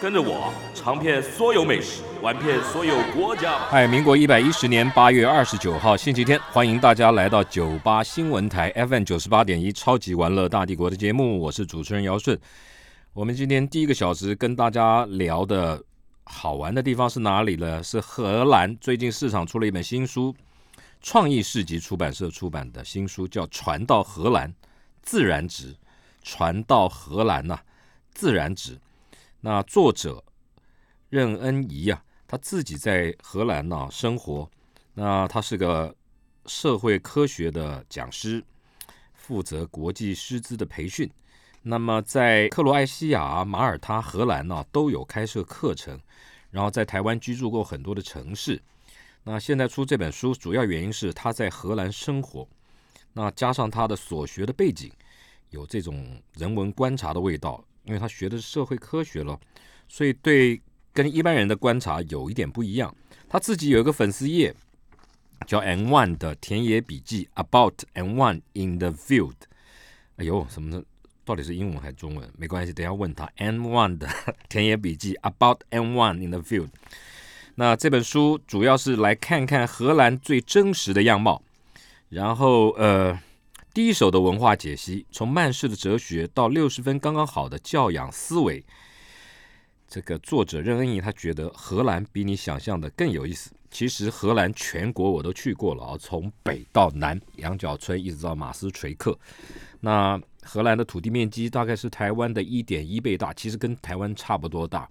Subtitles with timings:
[0.00, 3.58] 跟着我尝遍所有美食，玩遍所有国家。
[3.68, 12.38] 嗨，民国一百一十年八月二十九号星期天，欢迎大家来到九八新闻台 FM 九十八点一超级玩乐大帝国的节目，我是主持人姚顺。
[13.12, 15.82] 我们今天第一个小时跟大家聊的
[16.22, 17.82] 好玩的地方是哪里呢？
[17.82, 18.76] 是荷兰。
[18.76, 20.32] 最近市场出了一本新书，
[21.02, 24.54] 创意市集出版社出版的新书，叫《传到荷兰
[25.02, 25.72] 自然值》。
[26.22, 27.58] 传到荷兰呐，
[28.12, 28.78] 自然值。
[29.40, 30.22] 那作者
[31.10, 34.50] 任恩怡啊，他自己在荷兰呐生活。
[34.94, 35.94] 那他是个
[36.46, 38.42] 社会科学的讲师，
[39.14, 41.10] 负责国际师资的培训。
[41.62, 45.98] 那么在克罗埃西亚、马耳他、荷兰呢，都有开设课程。
[46.50, 48.60] 然后在台湾居住过很多的城市。
[49.22, 52.48] 那现在出这本书，主要原因是他在荷兰生活。
[53.12, 54.90] 那加上他的所学的背景，
[55.50, 59.36] 有这种人文观察的味道，因为他学的是社会科学了，
[59.88, 60.60] 所以对
[60.92, 62.94] 跟一般人的观察有一点不一样。
[63.28, 64.54] 他自己有一个粉丝页，
[65.46, 69.34] 叫 N One 的田野笔记，About N One in the Field。
[70.16, 70.82] 哎呦，什么？
[71.24, 72.26] 到底是英文还是中文？
[72.38, 73.28] 没关系，等下问他。
[73.36, 74.08] N One 的
[74.48, 76.68] 田野笔记，About N One in the Field。
[77.56, 81.42] 那这本书主要是来看看荷兰最真实的样貌，
[82.08, 83.20] 然后呃，
[83.74, 88.64] 第一手的文化解析，从曼氏的哲学到六十分刚刚好的教养思维。
[89.86, 93.50] 这个作者任恩义他觉得荷兰比你想象的更有意思。
[93.70, 99.18] 其实荷兰全国我都去过了啊，从北到南，羊角村一直到马斯垂克。
[99.80, 104.88] 那荷兰的土地面积大概是台湾的一点一倍大，其实跟台湾差不多大。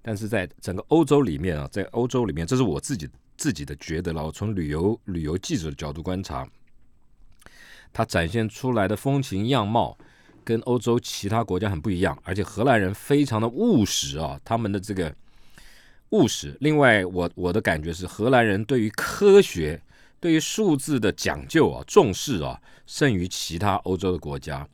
[0.00, 4.24] 但是在整个欧洲里面啊，在欧洲里面，这是我自己自己的觉得了。
[4.26, 6.48] 我从旅游旅游记者的角度观察，
[7.92, 9.96] 它展现出来的风情样貌
[10.44, 15.14] 跟欧洲其他国家很不一样，而且荷兰人非常的务实啊，他们的这个
[16.10, 16.56] 务实。
[16.60, 19.80] 另外，我我的感觉是，荷兰人对于科学。
[20.20, 24.68] 对于数字的讲究啊，重视啊，胜于其他欧洲的国家。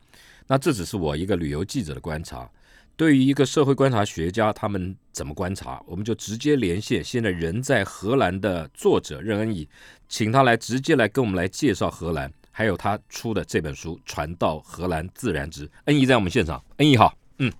[0.47, 2.49] 那这只是我一个旅游记者的观察。
[2.95, 5.79] 对于一个社会观察学家，他们怎么观察？
[5.85, 9.69] 我们就直接连线现在人在荷兰的作者任恩义，
[10.09, 15.67] 请他来直接来跟我们来介绍荷兰，还有他出的这本书《传到荷兰自然之》。
[15.87, 17.51] 恩怡在我们现场，恩怡好，嗯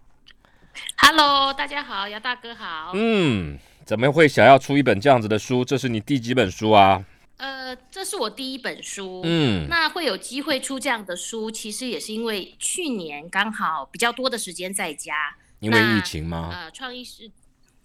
[0.95, 5.65] ，Hello，大家好，姚大哥好，嗯，怎么会想要出一本这样子的书？
[5.65, 7.03] 这是你第几本书啊？
[7.35, 16.51] 呃，这是我第一本书，嗯，那会有机会出这样的书，其实也是因为去年刚好比较多的时间在家，因为疫情吗？
[16.53, 17.29] 呃，创意是，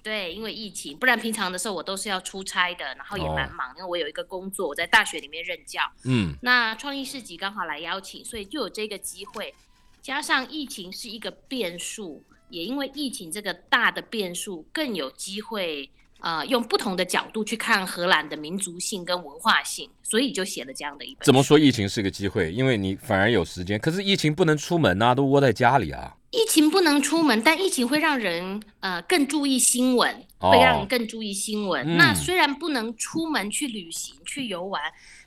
[0.03, 9.55] 对，因为疫情，不然平常的时候我都是要出差的，然后也蛮忙，因为我有一个工作，我在大学里面任教，嗯，那创意市集刚好来邀请，所以就有这个机会，
[10.01, 15.91] 加上疫情是一个变数，也因为疫情这个大的变数，更有机会。
[16.21, 21.25] 呃，用不同的角度去看荷兰的民族性跟文化性，所以就写了这样的一本。
[21.25, 22.53] 怎么说疫情是个机会？
[22.53, 26.15] 因为你反而有时间，可是疫情不能出门啊，都窝在家里啊。
[26.31, 31.97] 疫情不能出门，但疫情会让人呃更注意新闻，会让人更注意新闻。
[31.97, 34.81] 那虽然不能出门去旅行、去游玩，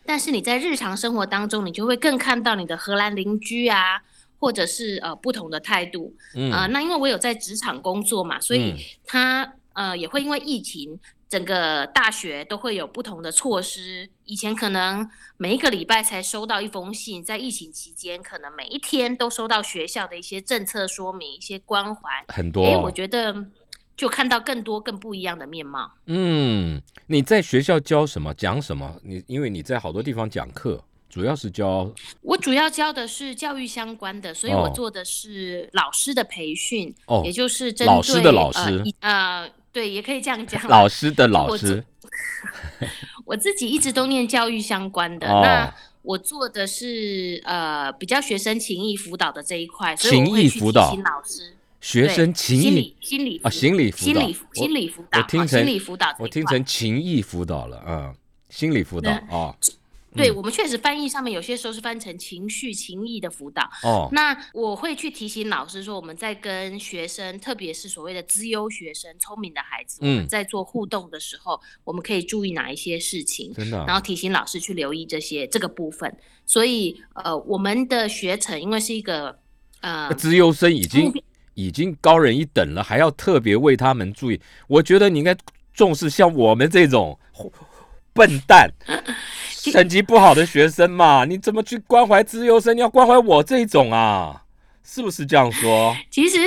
[0.05, 4.01] 但是你在日常生活当中，你就会更看到你的荷兰邻居啊，
[4.39, 6.15] 或者是呃不同的态度。
[6.35, 8.75] 嗯啊，那因为我有在职场工作嘛，所以
[9.05, 9.53] 他。
[9.73, 14.09] 呃，也会因为疫情，整个大学都会有不同的措施。
[14.25, 22.63] 以前可能每一个礼拜才收到一封信，在疫情期间，可能每一天都收到学校的一些政策说明、一些关怀，很多。
[22.63, 23.35] 哎，我觉得
[23.97, 25.91] 就看到更多更不一样的面貌。
[26.05, 28.33] 嗯，你在学校教什么？
[28.35, 28.95] 讲什么？
[29.03, 31.91] 你因为你在好多地方讲课，主要是教。
[32.21, 39.49] 我主要教的是教育相关的，所以我做的是老师的培训，哦，也就是针对老师的老师，呃。
[39.73, 40.65] 对，也可以这样讲。
[40.67, 41.83] 老师的老师，
[43.25, 45.27] 我自己一直都念教育相关的。
[45.27, 45.73] 那
[46.03, 58.13] 我做的是呃比较学生情谊辅导的这一块，情谊辅导老师，学生情谊心理啊心理心理心理辅导，我听成心理辅导，我听成情谊辅导了啊，
[58.49, 59.55] 心理辅导啊。
[60.15, 63.63] 对我们确实翻译上面有些时候是翻成情绪、情谊的辅导。
[63.83, 76.15] 哦，那我会去提醒老师说，我们在跟学生，特别是所谓的资优学生、聪明的孩子，我们在做互动的时候，我们可以注意哪一些事情，真的，然后提醒老师去留意这些这个部分。
[76.45, 79.39] 所以，呃，我们的学程因为是一个
[79.81, 81.11] 呃，资优生已经
[81.53, 85.35] 已经高人一等了，还要特别为他们注意，我觉得你应该
[85.73, 87.17] 重视像我们这种。
[88.13, 88.69] 笨蛋，
[89.71, 92.75] 成绩不好的学生嘛，你怎么去关怀自优生？
[92.75, 94.43] 你要关怀我这种啊，
[94.83, 95.95] 是不是这样说？
[96.11, 96.37] 其实，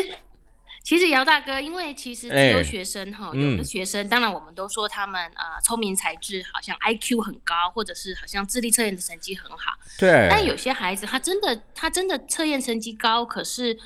[0.83, 9.73] 其实姚大哥，因为其实自由学生哈，有的学生，当然我们都说他们啊聪明才智，好像 I Q 很高，或者是好像智力测验的成绩很好。
[9.99, 10.29] 对。
[10.31, 13.77] 但有些孩子，他真的他真的测验成绩高，可是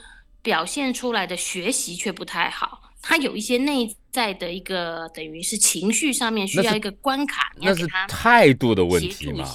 [0.42, 2.89] 表现出来的学习却不太好。
[3.02, 9.46] 他有一些内在的一个，等于是情绪上面需要一个关卡，那是态度的问题嘛？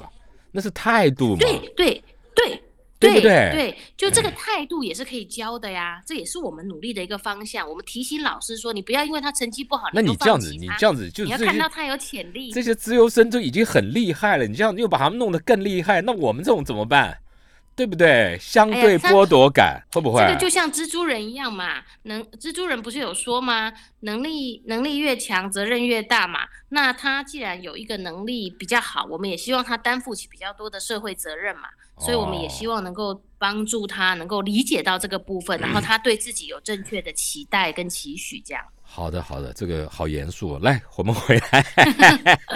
[0.52, 1.38] 那是态度嘛？
[1.40, 2.04] 对对
[2.34, 2.64] 对，
[2.98, 3.52] 对不对？
[3.52, 7.68] 对，就这个态度也是可以教的呀，这也是我们努力的一个方向。
[7.70, 12.52] 我们提醒老师说，你不要因为他成绩不好，那你这样子，你这样子，就你要看到他有潜力。
[12.52, 17.18] 这些自由生都已经很厉害了，你这样又把他们弄得更厉害，那我们这种怎么办？
[17.76, 18.38] 对不对？
[18.40, 20.22] 相对剥夺感会不会？
[20.22, 23.74] 这个就像蜘蛛人一样嘛，能蜘蛛人不是有说吗？
[24.02, 26.42] 能力能力越强，责任越大嘛。
[26.70, 31.64] 那他既然有一个能力比较好，我们也希望他担负起比较多的社会责任嘛。
[31.98, 38.62] 所以我们也希望能够帮助他，能够理解到这个部分，然后他对自己有正确的期待跟期许，这样。
[38.84, 40.60] 好的，好的，这个好严肃。
[40.60, 41.66] 来， 我们回来。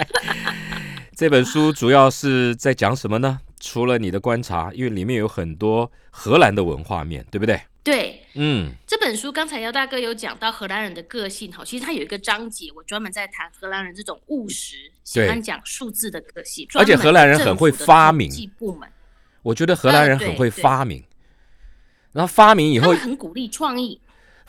[1.16, 3.40] 这本书主要是在讲什么呢？
[3.60, 7.60] 除了你的观察，因为里面有很多荷兰的文化面对不对？
[7.82, 18.88] 对，嗯，这本书刚才姚大哥有讲到荷兰人的个性哈，其实他有一个章节，我专门在谈荷兰人这种务实、喜欢讲数字的个性，而且荷兰人很会发明部门。
[19.42, 21.02] 我觉得荷兰人很会发明，
[22.12, 23.98] 然后发明以后很鼓励创意。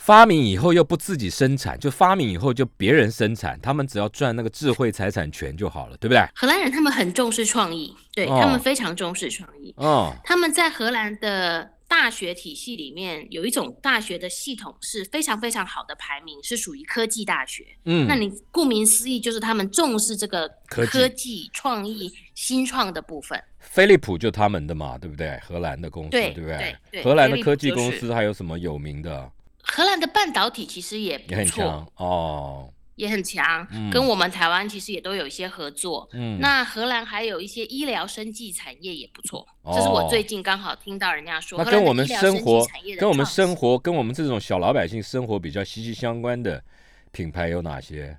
[0.02, 6.26] 发明以后又不自己生产，就发明以后就别人生产，他们只要赚那个智慧财产权就好了，对不对？
[6.34, 9.72] 荷兰人他们很重视创意，对他们非常重视创意。
[9.78, 17.64] 哦，他们在荷兰的大学体系里面有一种大学的系统是非常非常好的排名，是属于科技大学。
[17.86, 23.40] 嗯，那你顾名思义就是他们重视这个科技创意新创的部分。
[23.60, 25.40] 飞利浦就他们的嘛，对不对？
[25.48, 27.04] 荷兰的公司，对不对？
[27.04, 29.32] 荷兰的科技公司还有什么有名的？
[29.64, 36.10] 荷兰的半导体其实也不错哦，也很强，跟我们台湾其实也都有一些合作。
[36.14, 41.58] 嗯，那荷兰还有一些医疗生技产业也不错，这是我最近刚好听到人家说。
[41.58, 42.66] 那跟我们生活、
[43.00, 46.64] 跟我们生活、跟我们这种小老百姓生活比较息息相关的
[47.12, 48.18] 品牌有哪些？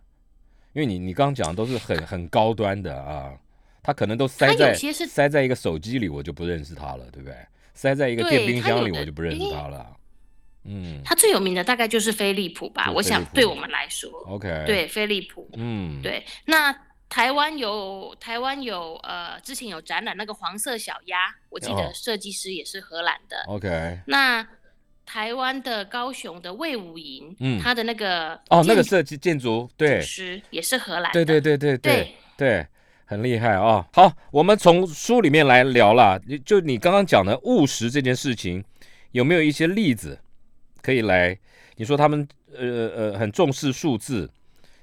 [0.72, 3.30] 因为你你刚刚讲的都是很很高端的啊，
[3.82, 7.36] 它可能都塞在塞在一个手机里，我就不认识它了，对不对？
[7.74, 9.94] 塞在一个电冰箱里，我就不认识它了。
[10.64, 16.24] 嗯，他最有名的大概就是飞利浦吧，我想对我们来说，OK，对飞利浦，嗯，对。
[16.44, 16.72] 那
[17.08, 24.00] 台湾有台湾有呃，之前有展览那个黄色小鸭，我记得设计师也是荷兰的，OK。
[24.06, 24.46] 那
[25.04, 30.00] 台湾的高雄的魏武营，嗯，他的那个哦，那个设计建筑对。
[30.00, 32.66] 师也是荷兰，对对对对对对，
[33.04, 33.84] 很厉害啊。
[33.92, 38.64] 好，我们从书里面来聊了，就你刚刚讲的务实这件事情，
[39.10, 40.18] 有没有一些例子？
[40.82, 41.38] 可以来，
[41.76, 44.28] 你说他们呃呃很重视数字，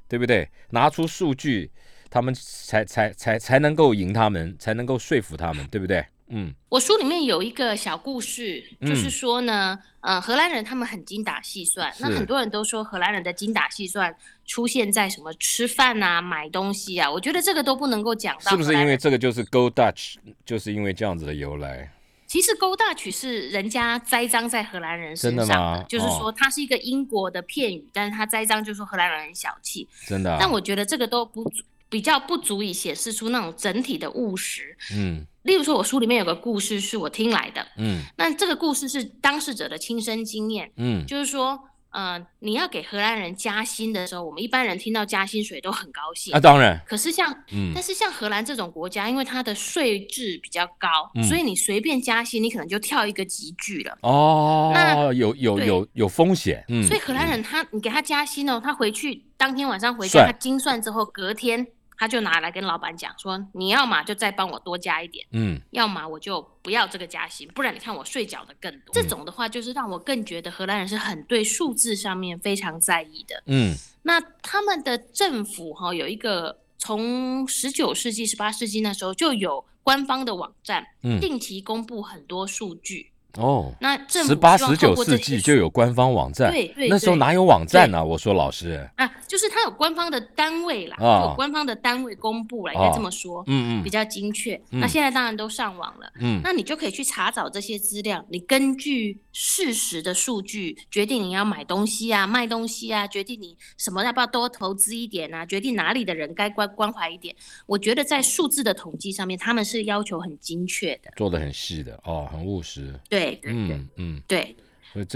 [0.07, 0.49] 对不对？
[0.71, 1.69] 拿出数据，
[2.09, 6.05] 他们才才才才能够赢他们，才能够说服他们，对不对？
[6.31, 21.91] 嗯，我书里面有一个小故事，就是说呢，呃，荷兰人他们很精打细算，那很多人都说荷兰人的精打细算出现在什么吃饭啊、买东西啊，我觉得这个都不能够讲到，是不是因为这个就是 Go Dutch，就是因为这样子的由来？
[22.29, 30.37] 其实勾大曲是人家栽赃在荷兰人身上的，就是说它是一个英国的片语，但是他栽赃就说荷兰人很小气，真的。
[30.39, 34.77] 但我觉得这个都不足，比较不足以显示出那种整体的务实。
[34.93, 41.59] 嗯，例如说，我书里面有个故事是我听来的，嗯，那这个故事是当事者的亲身经验，嗯，就是说。
[41.91, 46.39] 呃，你要给荷兰人加薪的时候，我们一般人听到加薪水都很高兴啊。
[46.39, 53.97] 当然，可是像，嗯，但是像荷兰这种国家，因为它的税制比较高，所以你随便加薪，你可能就跳一个级距了。
[54.01, 56.63] 哦，那有有有有风险。
[56.69, 61.65] 嗯，所以荷兰人他，你给他加薪哦，他回去当天晚上回家，他精算之后，隔天。
[61.99, 68.93] 他就拿来跟老板讲说：“你要嘛就再帮我多加一点，嗯，要么我就不要这个加薪，不然你看我税缴的更多。
[68.93, 73.43] 这种的话，就是让我更觉得荷兰人是很对数字上面非常在意的。
[73.45, 80.85] 嗯，那他们的政府哈有一个从十九世纪、十八世纪那时候就有。”官方的网站，
[81.19, 83.11] 定期公布很多数据。
[83.37, 88.03] 哦，那十八十九世纪就有官方网站，对对，那时候哪有网站呢？
[88.03, 94.59] 我说老师啊，就是它有官方的单位啦，有官方的单位公布了，应该这么说，嗯嗯，比较精确。
[94.71, 107.35] 那现在当然都上网了，嗯，那你就可以去查找这些资料，你根据事实的数据决定你要买东西啊、卖东西啊，决定你什么要不要多投资一点啊，决定哪里的人该关关怀一点。
[107.67, 112.91] 我觉得在数字的统计上面，他们是要求很精确的，做的很细的哦，很务实。
[113.07, 113.18] 对。
[113.19, 114.55] 对，嗯嗯，对，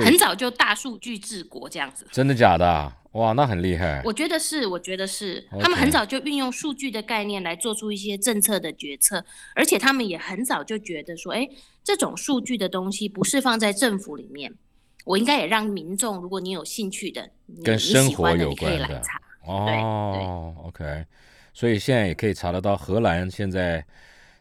[0.03, 2.93] 很早就大数据治国这样子，真的假的？
[3.13, 4.01] 哇，那很厉害。
[4.03, 9.23] 我觉得是，我觉得是，他们很早就运用数据的概念来做出一些政策的决策，
[9.55, 11.47] 而且他们也很早就觉得说，哎，
[11.83, 14.51] 这种数据的东西不是放在政府里面，
[15.05, 17.29] 我应该也让民众，如果你有兴趣的，
[17.63, 19.01] 跟生活有关的，
[19.45, 21.05] 哦，OK，
[21.53, 23.85] 所以现在也可以查得到荷兰现在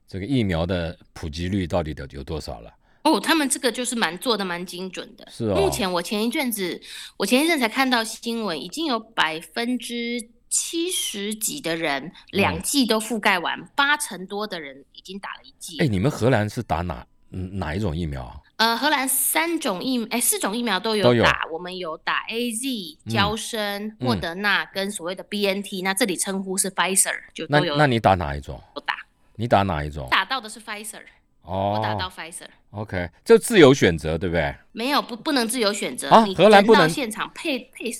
[0.08, 2.72] 这个疫苗的普及率到底的有多少了。
[3.04, 5.26] 哦，他们这个就是蛮做的蛮精准的。
[5.30, 5.56] 是哦。
[5.56, 6.80] 目前我前一阵子，
[7.16, 15.78] 我前一阵才看到新闻，已经有百分之七十几的人两剂都覆盖完，八成多的人已经打了一剂。
[15.78, 18.40] 哎，你们荷兰是打哪嗯哪一种疫苗？
[18.56, 27.74] 呃，荷兰三种疫哎四种疫苗都有打，我们有打 A Z、交生、莫德纳跟所谓的 B N T，那这里称呼是 Pfizer，就都有。
[27.74, 28.62] 那那你打哪一种？
[28.72, 28.94] 不打。
[29.34, 30.06] 你打哪一种？
[30.10, 31.02] 打到的是 Pfizer。
[31.42, 32.48] 哦，我打到 Pfizer。
[32.70, 34.54] OK，就自由选择对不对？
[34.72, 36.24] 没有，不不能自由选择啊。
[36.36, 37.94] 荷兰不能现场配配。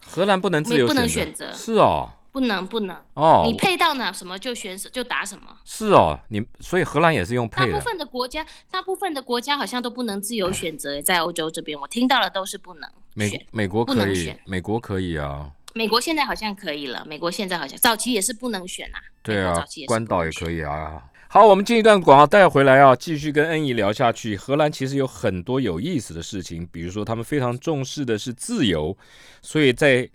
[0.00, 1.52] 荷兰不能自由不能选择。
[1.52, 2.10] 是哦。
[2.32, 3.42] 不能不能哦。
[3.46, 5.44] 你配到哪什么就选就打什么。
[5.66, 12.90] 是哦，你所以荷兰也是用配大部分的国家，大部分的国家好像都不能自由选择，在欧洲这边我听到了都是不能。
[13.12, 15.50] 美美国可以，美国可以啊。
[15.74, 18.98] 美国现在好像可以了，美国现在好像早期也是不能选啊。
[19.22, 21.02] 对啊，关岛也可以啊。
[21.34, 24.36] 好，我们进一段广告，带回来啊，继续跟恩怡聊下去。
[24.36, 28.94] 荷兰其实有很多有意思的事情，比如说他们非常重视的是自由，
[29.40, 30.06] 所以在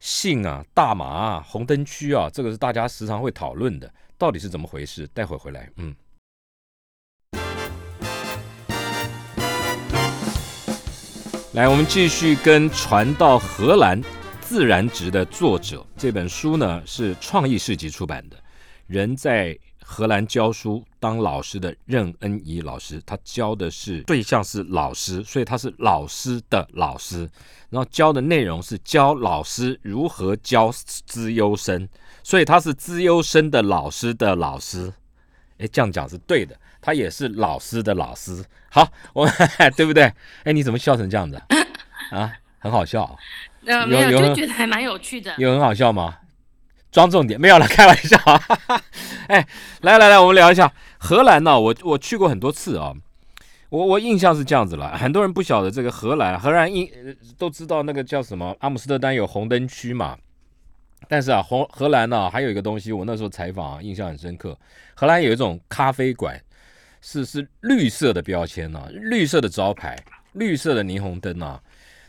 [0.00, 5.06] 性啊、大麻啊、红灯区啊，这个是大家时常会讨论的，到底是怎么回事？
[5.08, 5.94] 待会儿回来，嗯。
[11.52, 14.00] 来，我们继续跟《传到荷兰
[14.40, 18.36] 自然值》的作者，这本书呢是创意市集出版的，
[18.86, 19.54] 人在。
[19.86, 27.28] 荷兰教书当老师的任恩怡老师，他教的是对象是老师，所以他是老师的老师。
[27.68, 31.86] 然后教的内容是教老师如何教资优生，
[32.22, 34.92] 所以他是资优生的老师的老师。
[35.58, 38.42] 哎，这样讲是对的，他也是老师的老师。
[38.70, 39.28] 好，我
[39.76, 40.10] 对不对？
[40.44, 41.40] 哎，你怎么笑成这样子
[42.10, 42.32] 啊？
[42.58, 43.18] 很好笑。
[43.66, 45.34] 呃，没有，就觉得还蛮有趣的。
[45.36, 46.16] 有很好笑吗？
[46.94, 48.16] 装重点没有了，开玩笑。
[49.26, 49.44] 哎，
[49.80, 51.58] 来来来，我们聊一下荷兰呢。
[51.58, 52.94] 我我去过很多次啊，
[53.68, 54.96] 我我印象是这样子了。
[54.96, 56.88] 很多人不晓得这个荷兰，荷兰印
[57.36, 60.16] 都知道那个叫什么阿姆斯特丹有红灯区嘛。
[61.08, 64.56] 但是啊，荷荷兰呢还有一个东西，我那时候采访啊，印象很深刻。
[64.94, 66.40] 荷兰有一种咖啡馆，
[67.00, 69.98] 是是绿色的标签呢，绿色的招牌，
[70.34, 71.60] 绿色的霓虹灯啊，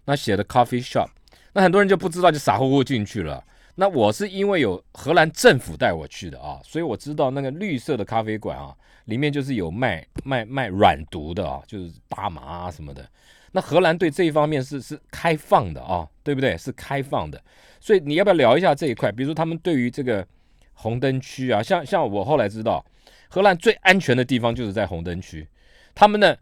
[0.05, 1.07] 那写的 coffee shop，
[1.53, 3.43] 那很多人就不知道，就傻乎乎进去了。
[3.75, 8.73] 那我是因为有荷兰政府带我去的啊，所以我知道那个绿色的咖啡馆啊，
[9.05, 13.05] 里面就是有卖卖卖软毒的啊，就是大麻啊什么的。
[13.51, 16.57] 那荷兰对这一方面是是开放的啊，对不对？
[16.57, 17.41] 是开放的。
[17.79, 19.11] 所以你要不要聊一下这一块？
[19.11, 20.25] 比如说他们对于这个
[20.73, 22.85] 红灯区啊，像像我后来知道，
[23.27, 25.47] 荷兰最安全的地方就是在红灯区，
[25.93, 26.37] 他们的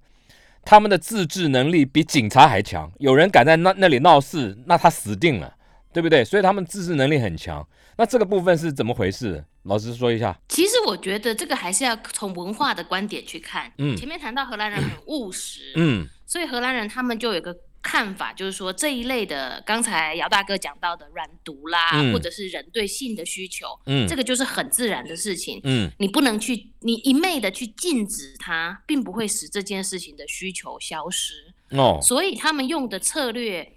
[0.63, 5.56] 他们的自治能力比警察还强，有人敢在那那里闹事，那他死定了。
[5.94, 6.26] 对不对？
[6.26, 7.66] 所以他们自制能力很强。
[7.96, 9.44] 那这个部分是怎么回事？
[9.64, 10.36] 老师说一下。
[10.50, 13.72] 其实我觉得这个还是要从文化的观点去看。
[13.78, 13.96] 嗯。
[13.96, 15.74] 前面谈到荷兰人很务实。
[15.76, 16.08] 嗯。
[16.26, 25.62] 所以荷兰人他们就有个看法，就是说这一类的，刚才姚大哥讲到的软毒啦，或者是人对性的需求，嗯，这个就是很自然的事情。
[25.64, 25.92] 嗯。
[26.00, 31.54] 你不能去，你一昧的去禁止它，并不会使这件事情的需求消失。
[31.70, 32.00] 哦。
[32.02, 33.72] 所以他们用的策略。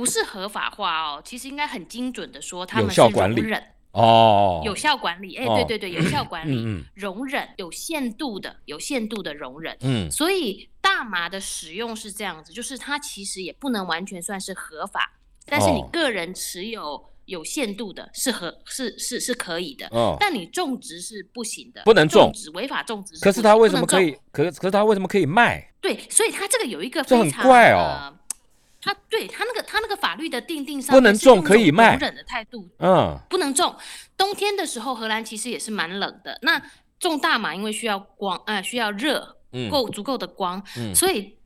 [0.00, 3.62] 不是合法化哦，其实应该很精准的说，他们是容忍。
[3.92, 6.64] 哦，有效管理，哎，对对对，有效管理，
[6.94, 22.30] 容忍有限度的，有限度的容忍，嗯，所以大麻的使用是这样子，就是它其实也不能完全算是合法，但是你个人持有有限度的是合是是是可以的，哦，但你种植是不行的，不能种。
[22.32, 24.12] 植，违法种植，可是它为什么可以？
[24.32, 25.68] 可可是它为什么可以卖？
[25.80, 28.16] 对，所以它这个有一个这很怪哦。
[28.82, 33.76] 他对他那个他那个法律的定定上不能种可以卖，容忍的态度，嗯，不能种。
[34.16, 36.38] 冬天的时候，荷兰其实也是蛮冷的。
[36.42, 36.62] 那
[36.98, 39.36] 种大麻因为需要光，呃，需要热，
[39.70, 41.36] 够足够的光，所以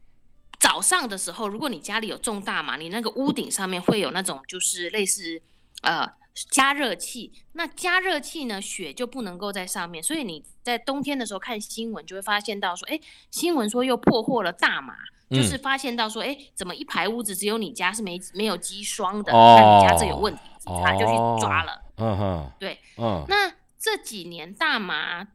[0.61, 5.43] 早上的时候，如果你家里有种大麻，你那个屋顶上面会有那种就是类似
[5.83, 6.09] 呃
[6.51, 13.01] 加热器，那加热器呢，雪就不能够在上面，所以你在冬天的时候看新闻就会发现到说，哎，
[13.31, 14.95] 新闻说又破获了大麻。
[15.31, 19.33] 就是发现到说，哎，怎么一排屋子只有你家是没没有机霜的？
[19.33, 20.41] 那你家这有问题，
[20.83, 21.83] 他就去抓了。
[21.97, 23.25] 嗯哼，对，嗯。
[23.29, 25.27] 那这几年大麻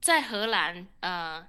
[0.00, 1.46] 在荷兰，呃，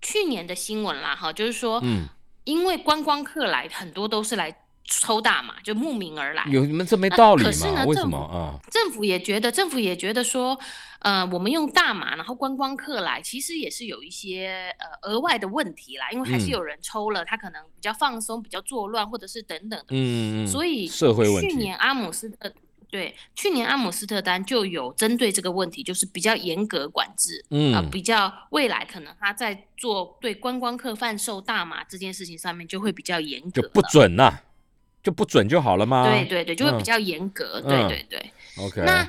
[0.00, 2.08] 去年的新闻啦，哈，就是说，嗯，
[2.44, 4.60] 因为观光客来很多都是来。
[4.86, 7.84] 抽大麻就慕名而来，有你们这没道理吗？
[7.86, 8.60] 为什么啊？
[8.70, 10.58] 政府也觉得，政府也觉得说，
[10.98, 19.86] 呃，我们用大麻，然后观光客来，其实也是有一些呃额外的问题啦，因为还是有人抽了，他可能比较放松，比较作乱，或者是等等的。
[19.90, 21.48] 嗯嗯所以社会问题。
[21.48, 22.52] 去年阿姆斯特
[22.90, 27.42] 对，去年阿姆斯特丹就有针对这个问题，就是比较严格管制。
[27.48, 27.74] 嗯。
[27.74, 34.40] 啊，比较未来可能他在做对观光客贩售大麻这件事情上面就会比较严格，就不准呐。
[35.04, 36.10] 就不准就好了吗？
[36.10, 37.60] 对对对，就会比较严格。
[37.60, 38.32] 对对对。
[38.58, 38.80] OK。
[38.80, 39.08] 那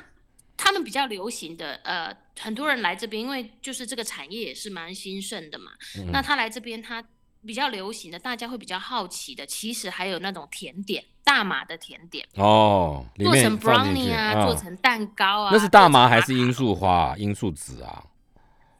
[0.56, 5.72] 他们比较流行的，呃，很多人来这边，因为就是这个产业也是蛮兴盛的嘛。
[6.12, 7.02] 那他来这边，他
[7.44, 15.50] 比较流行的，大家会比较好奇的，其实还有那种甜点，大麻的甜点哦，做成 brownie 啊，做成蛋糕啊。
[15.52, 18.04] 那是大麻还是罂粟花、罂粟籽啊？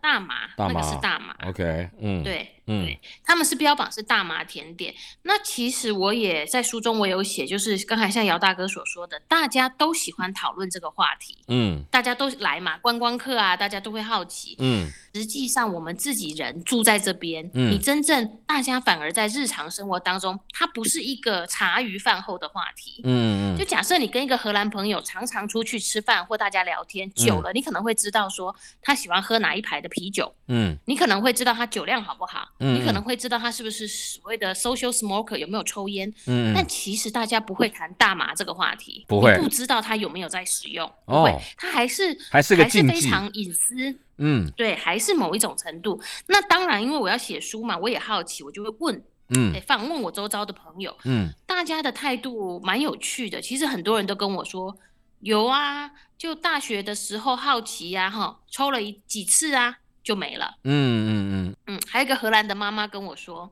[0.01, 1.35] 大麻，那个是大麻。
[1.49, 2.53] OK，嗯，对。
[2.67, 2.89] 嗯，
[3.25, 4.95] 他们是标榜是大麻甜点。
[5.23, 11.39] 那其实我也在书中我有写，就是刚才像姚大哥所说的，大家都喜欢讨论这个话题。
[11.49, 14.57] 嗯，大家都来嘛，观光客啊，大家都会好奇。
[14.59, 23.01] 嗯，实际上我们自己人住在这边，嗯你真正大家反而在日常生活当中，它不是一个茶余饭后的话题。
[23.05, 30.35] 嗯嗯，就假设你跟一个荷兰朋友常常出去吃饭或大家聊天久了，你可能会知道说他喜欢喝哪一排的啤酒。
[30.49, 32.49] 嗯，你可能会知道他酒量好不好。
[32.59, 39.37] 你可能会知道他是不是所谓的 social smoker 有没有抽烟，嗯，但其实大家不会谈大麻这个话题，不会。
[39.39, 43.75] 不知道他有没有在使用，不会，他还是还是个还是非常隐私，
[44.19, 46.01] 嗯，对，还是某一种程度。
[46.27, 53.41] 那当然，因为我要写书嘛，我也好奇，我就会问，嗯，访问我周遭的朋友，嗯，大家的态度蛮有趣的。
[53.41, 54.77] 其实很多人都跟我说，
[55.21, 59.79] 有啊，就大学的时候好奇呀，哈，抽了一几次啊。
[60.07, 60.55] 就没了。
[60.63, 60.71] 嗯
[61.09, 63.51] 嗯嗯嗯，还有一个荷兰的妈妈跟我说：“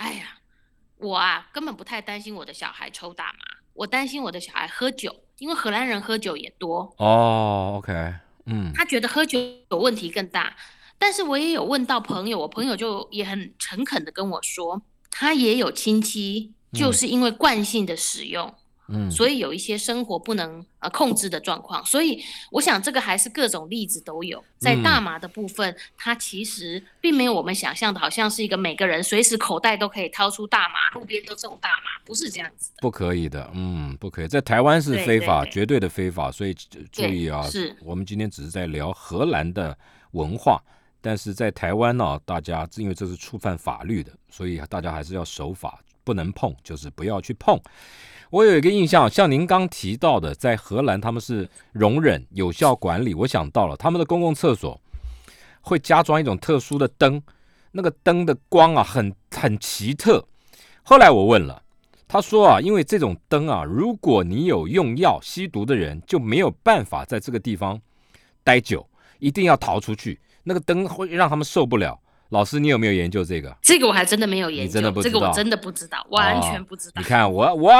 [0.00, 0.38] 哎呀，
[0.96, 7.92] 我啊根本不太担心我的小孩抽大麻，我担心我的小孩喝酒，因为荷兰人喝酒也多。”哦，OK，
[8.46, 9.38] 嗯，他觉得喝酒
[9.70, 10.56] 有问题更大。
[10.96, 18.54] 但是我也有问到朋友，我朋友就也很诚恳的跟我说，他也有亲戚就是因为惯性的使用。
[18.88, 24.42] 嗯，所以有一些生活不能呃控制的状况，所以我想这个还是各种例子都有。
[24.58, 32.76] 在大麻的部分，它其实并没有我们想象的，好像是一个每个人随时口袋都可以掏出大麻，路边都种大麻，不是这样子的。
[32.80, 36.30] 不可以的，嗯，不可以，在台湾是非法，绝对的非法。
[36.30, 36.54] 所以
[36.90, 39.76] 注意啊，是我们今天只是在聊荷兰的
[40.12, 40.62] 文化，
[41.00, 47.60] 但是在台湾呢，大家因为这是触犯法律的，所以大家还是要守法，不能碰，就是不要去碰。
[48.30, 53.14] 我有一个印象，像您刚提到的，在荷兰他们是容忍有效管理。
[53.14, 54.80] 我想到了他们的公共厕所
[55.60, 57.22] 会加装一种特殊的灯，
[57.70, 60.24] 那个灯的光啊很很奇特。
[60.82, 61.62] 后来我问了，
[62.08, 67.80] 他说啊，因为这种灯啊，如果你有用药吸毒的人就没有办法在这个地方
[68.42, 68.84] 待久，
[69.20, 72.00] 一定要逃出去，那个灯会让他们受不了。
[72.30, 73.56] 老师，你有没有研究这个？
[73.62, 76.94] 这个我还真的没有研究，这个我真的不知道，完全不知道。
[76.96, 77.72] 你看我，我，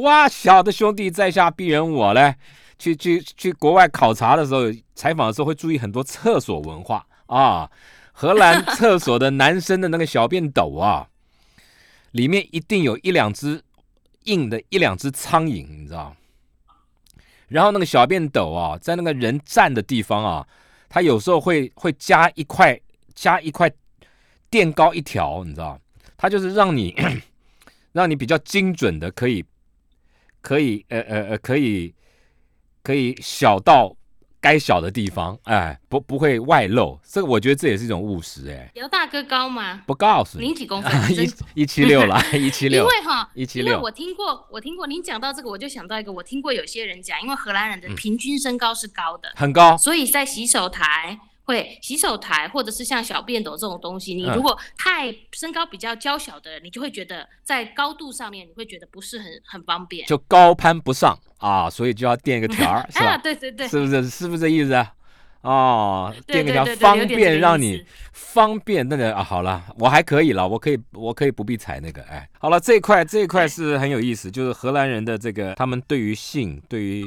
[0.00, 2.34] 哇小的兄弟在下鄙人，我嘞，
[2.76, 4.62] 去去去国外考察的时候，
[4.96, 7.70] 采访的时候会注意很多厕所文化啊。
[8.12, 11.06] 荷兰厕所的男生的那个小便斗啊，
[12.10, 13.62] 里面一定有一两只
[14.24, 16.16] 硬的一两只苍蝇，你知道？
[17.46, 20.44] 然后那个小便斗啊，在那个人站的地方啊，
[20.88, 22.76] 他有时候会会加一块
[23.14, 23.70] 加一块。
[24.54, 25.76] 垫高一条，你知道，
[26.16, 26.94] 它就是让你
[27.90, 29.44] 让你比较精准的，可以
[30.40, 31.92] 可以呃呃呃，可以
[32.84, 33.96] 可以小到
[34.40, 36.96] 该小的地方，哎，不不会外露。
[37.02, 38.70] 这个我觉得这也是一种务实，哎。
[38.76, 39.82] 姚大哥高吗？
[39.88, 40.92] 不告诉你，您几公分？
[41.10, 42.84] 一一七六了， 一七六。
[42.84, 43.80] 因为哈，一七六。
[43.80, 51.18] 我听过，我听过您讲到这个，我就想到一个，我听过有些人讲，因为荷兰人的平均身高是高的，很高，所以在洗手台。
[51.44, 63.16] 会洗手台或者是像小便斗这种东西，你如果太身高比较娇小的人，你就会觉得在高度上面你会觉得不是很很方便，就高攀不上啊，所以就要垫一个条儿， 是吧？
[63.18, 64.08] 对对对，是不是？
[64.08, 64.92] 是不是这意思啊？
[65.42, 77.06] 哦，垫个条方便让你方便那个啊，好了，我还可以了，我可以我可以不必踩那个，哎，好了，这一块这一块是很有意思，就是荷兰人的这个他们对于性对于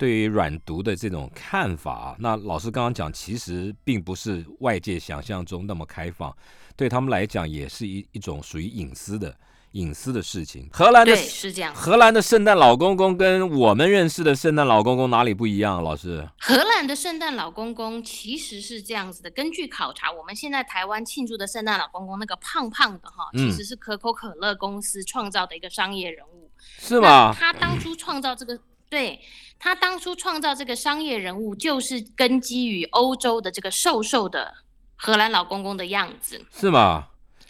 [0.00, 6.34] 对于软毒的这种看法，那老师刚刚讲，其实并不是外界想象中那么开放，
[6.74, 9.36] 对他们来讲也是一一种属于隐私的。
[9.72, 11.72] 隐私的事情，荷兰的是这样。
[11.72, 15.80] 荷兰的圣诞老公公跟我们认识的圣诞老公公哪里不一样？
[15.80, 19.30] 老师，荷兰的圣诞老公公其实是这样子的。
[19.30, 27.32] 根据考察，我们现在台湾庆祝的圣诞老公公那个胖胖的哈，其实是可口可乐公司创造的一个商业人物，是吗？
[27.32, 28.58] 他当初创造这个，
[28.88, 29.20] 对
[29.62, 34.54] 他当初创造这个商业人物，就是根基于欧洲的这个瘦瘦的
[34.96, 37.08] 荷兰老公公的样子，是吗？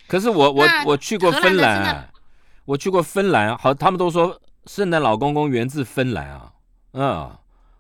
[0.08, 2.10] 可是我我我去过芬兰，
[2.64, 6.52] 我去过芬兰，好，他们都说圣诞老公公源自芬兰啊，
[6.94, 7.30] 嗯，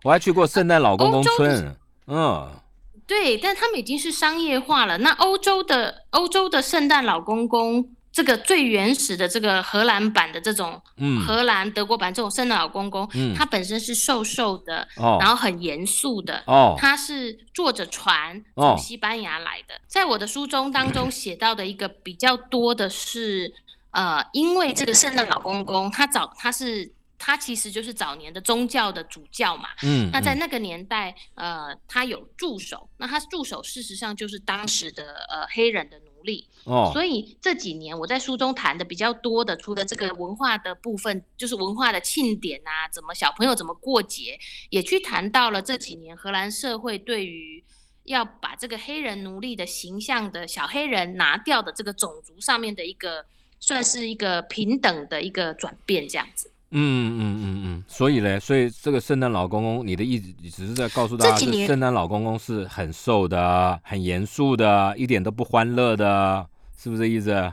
[0.04, 2.48] 我还去过圣诞老公公村，嗯，
[3.08, 4.96] 对，但他们已经是商业化了。
[4.98, 7.90] 那欧洲的欧洲的圣诞老公公。
[8.20, 19.80] 这个最原始的这个荷兰版的这种，嗯，荷兰德国版这种圣诞老公公，嗯，他本身是瘦瘦的，哦，然后很严肃的，哦，他是坐着船从西班牙来的。
[19.86, 23.50] 在我的书中当中写到的一个比较多的是，
[23.92, 35.96] 呃，因为这个圣诞老公公他早他是他其实就是早年的宗教的主教嘛，嗯，那在那个年代，呃，他有助手，那他助手事实上就是当时的呃黑人的。
[36.92, 47.64] 所以这几年我在书中谈的比较多的，除了这个文化的部分，就是文化的庆典啊，怎么小朋友怎么过节，也去谈到了这几年荷兰社会对于
[48.04, 53.24] 要把这个黑人奴隶的形象的小黑人拿掉的这个种族上面的一个，
[53.58, 56.49] 算是一个平等的一个转变，这样子。
[56.72, 66.46] 嗯嗯嗯嗯，所以嘞，所以这个圣诞老公公，你的意思只是在告诉大家，圣诞老公公是很瘦的、很严肃的，一点都不欢乐的，
[66.78, 67.52] 是不是这意思？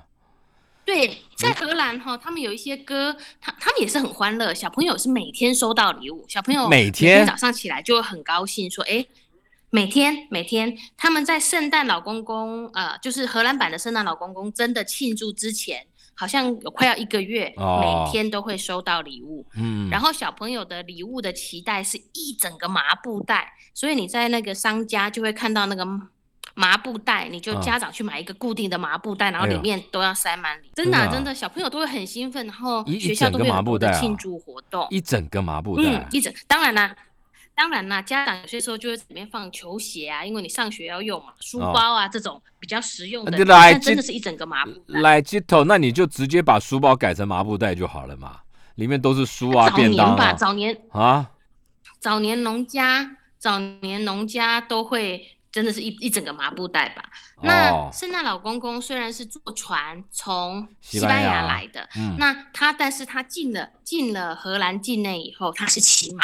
[0.86, 9.04] 对，在荷兰哈，他们有一些歌，他他们也是很欢乐，小朋友是每天收到礼物，小朋友每天早上起来就会很高兴，说，哎，
[9.72, 15.88] 每天每天他们在圣诞老公公，呃，就是荷兰版的圣诞老公公，真的庆祝之前。
[16.18, 19.46] 好像有快要一个月，每天都会收到礼物。
[19.56, 25.88] 嗯，然后小朋友的礼物的期待是一整个麻布袋，所以你在那个商家就会看到那个
[26.56, 30.72] 麻布袋，你就家长去买一个固定的麻布袋，然后里面都要塞满礼。
[30.74, 34.88] 真的真的，小朋友都会很兴奋，然后学校都会有多的庆祝活动。
[34.90, 36.96] 一整个麻布袋，嗯，一整，当然啦。
[37.58, 43.32] 当然啦，家长有些时候就会里面放球鞋啊，因为你上学要用嘛，书包啊这种比较实用的。
[43.46, 45.00] 但真的是一整个麻布袋。
[45.02, 48.42] 来接头，那你就直接把书包改成麻布袋就好了嘛，
[48.76, 50.34] 里面都是书啊，便当啊。
[50.36, 51.32] 早年吧，早年啊，
[52.00, 57.04] 早年农家，早年农家都会真的是一一整个麻布袋吧。
[57.42, 66.24] 那圣诞老公公虽然是坐船从西班牙来的，嗯那他但是他进了进了荷兰境内以后，他是骑马。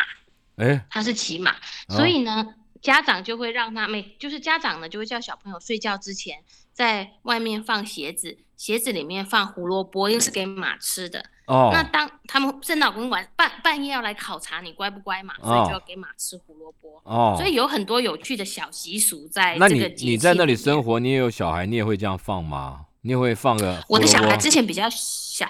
[0.58, 1.56] 哎，他是骑马，
[1.89, 11.26] 所以呢，家长就会让他每就是家长呢就会叫小朋友睡觉之前在外面放鞋子，鞋子里面放胡萝卜，又是给马吃的。
[11.46, 17.02] 哦，那当他们圣诞老公晚半半夜要来考察你乖不乖嘛，所以就要给马吃胡萝卜。
[17.04, 19.58] 哦，所以有很多有趣的小习俗在。
[19.60, 22.86] 那你你在那里生活，你也有小孩，你也会这样放吗？
[23.02, 23.84] 你也会放个？
[23.89, 25.46] 我的小孩之前比较小。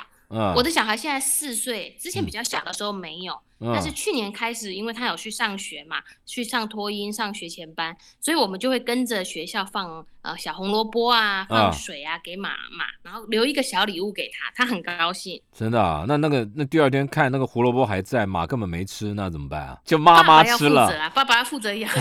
[0.56, 15.40] 我的小孩现在四岁，之前比较小的时候没有，但是去年开始，因为他有去上学嘛，去上托音、上学前班，所以我们就会跟着学校放呃小红萝卜啊，放水啊给马马，然后留一个小礼物给他，他很高兴。
[15.56, 16.06] 真的啊？
[16.08, 19.78] 那那个那第二天看那个胡萝卜还在，马根本没吃，那怎么办啊？
[19.86, 21.90] 就妈妈吃了，爸爸要负责养。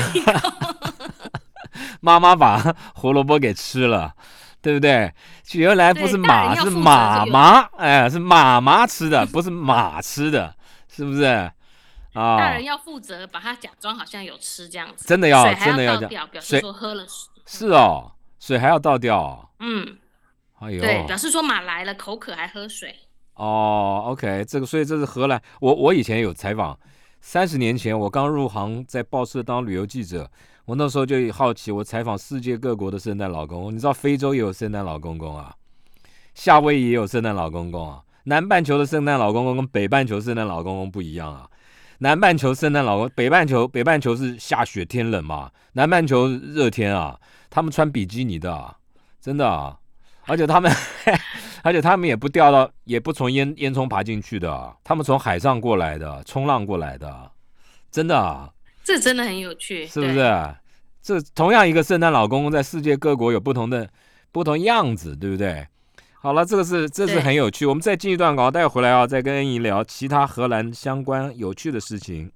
[2.01, 4.15] 妈妈把胡萝卜给吃了。
[4.63, 5.13] 对不对？
[5.55, 10.55] 原来不是马，是马妈，哎，是马妈吃的， 不是马吃的，
[10.89, 11.25] 是不是？
[12.15, 15.05] 啊，大人要负责，把它假装好像有吃这样子。
[15.09, 17.43] 真的要，真的要倒掉，表示说喝了水。
[17.45, 19.51] 是哦，水还要倒掉。
[19.59, 19.99] 嗯，
[20.61, 22.95] 哎呦，对，表示说马来了，口渴还喝水。
[23.35, 25.43] 哦，OK，这个，所以这是荷兰。
[25.61, 26.79] 我我以前有采访，
[27.21, 30.31] 三十年前我刚入行，在报社当旅游记者。
[30.65, 35.53] 我那时候就好奇，我采访世界各国的圣诞老公公，你知道非洲也有圣诞老公公啊，
[36.35, 41.49] 夏威夷也有圣诞老公公啊，南半球的圣诞老公公跟北半球圣诞老公公不一样啊，
[41.99, 47.19] 南半球圣诞老公，北半球北半球是下雪天冷嘛，南半球热天啊，
[47.51, 48.77] 他们穿比基尼的，
[49.21, 49.77] 真的啊，
[50.27, 50.73] 而且他们，
[51.65, 57.33] 而且他们也不掉到，也不从烟烟囱爬进去的，他们从海上过来的，冲浪过来的，
[57.91, 58.49] 真的啊。
[58.85, 60.55] 这真的很有趣，是不是？
[61.03, 63.89] 这同样一个圣诞老公公，在世界各国有不同的
[64.31, 65.67] 不同样子，对不对？
[66.21, 67.67] 好了，这个是这是很有趣。
[67.67, 72.31] 我们再进一段稿，待会回来啊，再跟恩怡聊其他荷兰相关有趣的事情。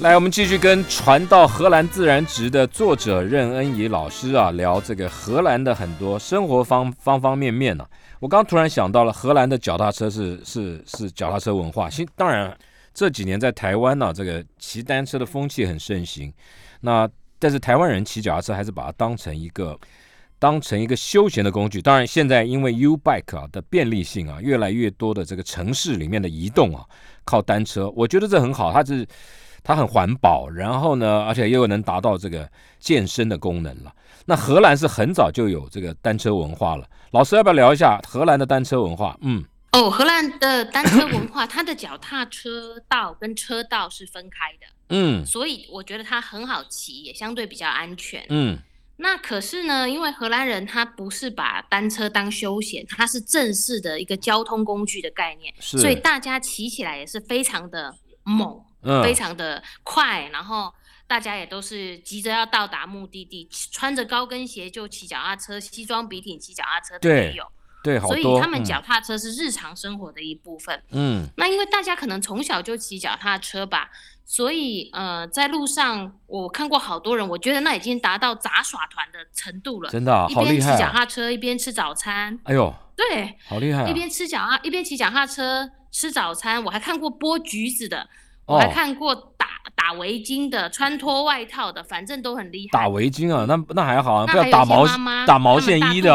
[0.00, 7.86] 来，我们继续跟《传到荷兰自然值》的作者任恩怡老师啊聊这个荷兰的很多生活方方方面面呢。
[8.20, 11.90] 我刚突然想到了，荷兰的脚踏车是是是脚踏车文化。
[11.90, 12.56] 新当然
[12.92, 16.32] 这几年在台湾呢，这个骑单车的风气很盛行。
[16.80, 19.78] 那但是台湾人骑脚踏车还是把它当成一个
[20.38, 21.82] 当成一个休闲的工具。
[21.82, 26.84] 当然现在因为 U Bike 啊的便利性啊，越来越多的这个城市里面的移动啊
[27.24, 29.06] 靠单车，我觉得这很好，它是。
[29.64, 32.48] 它很环保，然后呢，而且又能达到这个
[32.78, 33.92] 健身的功能了。
[34.26, 36.86] 那荷兰是很早就有这个单车文化了。
[37.10, 39.18] 老师要不要聊一下荷兰的单车文化？
[39.22, 48.58] 嗯，哦，荷兰的单车文化，它的脚踏车道跟车道是分开的，嗯，所以我觉得它很好骑，也相对比较安全，嗯。
[48.96, 58.62] 那可是呢，因为荷兰人他不是把单车当休闲，他是正式的一个交通工具的概念，所以大家骑起来也是非常的猛。
[59.02, 60.72] 非常的快，然后
[61.06, 67.44] 大家也都是急着要到达目的地，穿着高跟鞋就骑脚踏车，西装笔挺骑脚踏车的也有，
[67.82, 70.82] 对，所以他们脚踏车是日常生活的一部分。
[70.90, 73.90] 嗯，那因为大家可能从小就骑脚踏车吧，
[74.24, 82.38] 所以呃，在路上我看过好多人，我觉得那已经达到杂耍团的程度了，真的，一边骑脚踏车一边吃早餐。
[82.44, 86.64] 哎呦，对，好厉害，一边吃脚踏一边骑脚踏车吃早餐。
[86.64, 88.08] 我还看过剥橘子的。
[88.46, 92.78] 我还看过打打围巾的，穿脱外套的，反正都很厉害。
[92.78, 94.86] 打围巾啊，那那还好啊，不要打毛
[95.26, 96.14] 打毛线衣的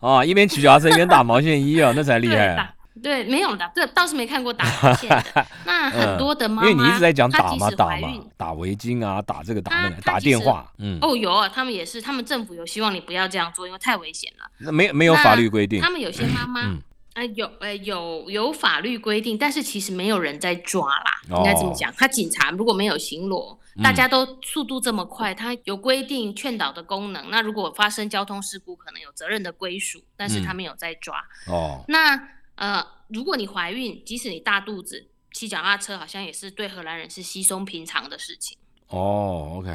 [0.00, 2.70] 啊，一边取脚踏车一边打毛线衣啊，那才厉害。
[3.02, 5.46] 对，没有的，这倒是没看过打毛线的。
[5.66, 10.64] 那很多的妈妈，因为你一直在讲打嘛，打嘛，打围巾啊，打这个打那个，打电话。
[10.78, 14.46] 嗯，哦，有啊，他们也是，他们政府有希望你不要这样做，因为太危险了。
[14.58, 15.82] 那没没有法律规定。
[15.82, 16.72] 他们有些妈妈。
[17.14, 21.92] 呃，有呃有有法律规定，但是其实没有人在抓啦，应该这么讲。
[21.96, 27.30] 他警察如果没有巡逻，大家都速度这么快，他有规定劝导的功能。
[27.30, 31.24] 那如果发生交通事故，可能有责任的归属，但是他没有在抓。
[31.46, 38.58] 哦，那呃，如果你怀孕，即使你大肚子，骑脚踏车好像也是对荷兰人是稀松平常的事情。
[38.88, 39.70] 哦，OK。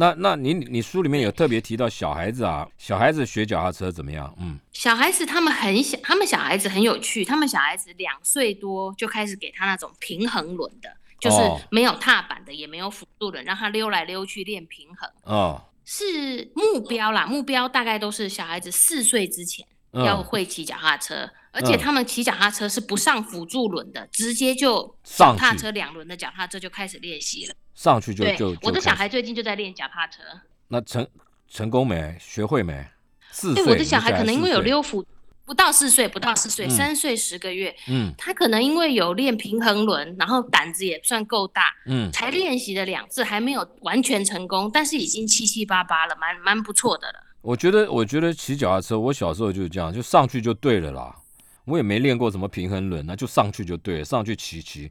[0.00, 4.34] 那那你你书里面有特别提到小孩子啊，小孩子学脚踏车怎么样？
[4.40, 11.36] 嗯，小孩子他们很小，他们小孩子很有趣，他们小孩子两岁多就开始给他那种平衡轮的，就是
[11.70, 15.10] 没有踏板的，也没有辅助轮，让他溜来溜去练平衡。
[15.24, 27.54] 哦，是目标啦，目标大概都是小孩子四岁之前要会骑脚踏车，而且他们骑脚踏车是不上辅助轮的，直接就上踏车两轮的脚踏车就开始练习了。
[27.74, 30.22] 上去就就我的小孩最近就在练脚踏车。
[30.68, 31.06] 那成
[31.48, 32.16] 成功没？
[32.20, 32.86] 学会没？
[33.32, 33.64] 四岁。
[33.64, 35.04] 我的小孩可能因为有溜辅，
[35.44, 37.74] 不到四岁，不到四岁，三岁十个月。
[37.88, 38.12] 嗯。
[38.16, 41.72] 他可能因为有练平衡轮，然后胆子也算够大。
[41.86, 42.12] 嗯。
[42.12, 47.14] 才练习了两次，还没有完全成功，但是已经七七八八了，蛮蛮不错的了。
[47.42, 51.16] 我觉得，我觉得骑脚踏车，我小时候就是这样，就上去就对了啦。
[51.64, 54.90] 我也没练过什么平衡轮，那就上去就对了，上去骑骑，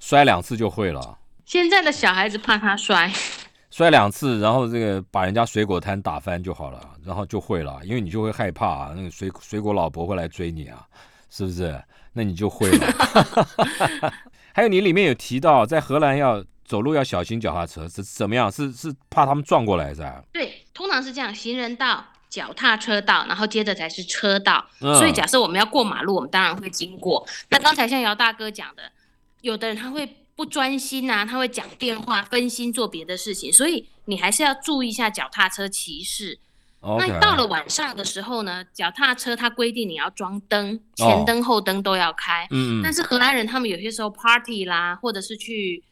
[0.00, 1.18] 摔两次就会了。
[1.44, 3.12] 现在的小孩子怕他摔，
[3.70, 10.84] 摔两次，然后这个把人家水果摊打翻就好了，然后就会了，因为你就会害怕那个水水果老婆会来追你啊，
[11.30, 11.80] 是不是？
[12.12, 12.86] 那你就会了。
[14.52, 18.50] 还有你里面有提到，在荷兰要走路要小心脚踏车是怎么样？
[18.50, 20.22] 是是怕他们撞过来是吧？
[20.32, 24.66] 对，通常是这样，行人道、脚踏车道，然后接着才是车道。
[24.78, 27.26] 所以假设我们要过马路，我们当然会经过。
[27.50, 28.92] 那刚才像姚大哥讲的，
[29.40, 30.16] 有的人他会。
[30.36, 36.38] 不专心啊，他会讲电话，分心做别的事情，所以你还是要注意一下脚踏车骑士。
[36.82, 42.46] 那到了晚上的时候呢，脚踏车它规定你要装灯，前灯后灯都要开。
[42.50, 45.82] 嗯但是荷兰人他们有些时候 party 啦，或者是去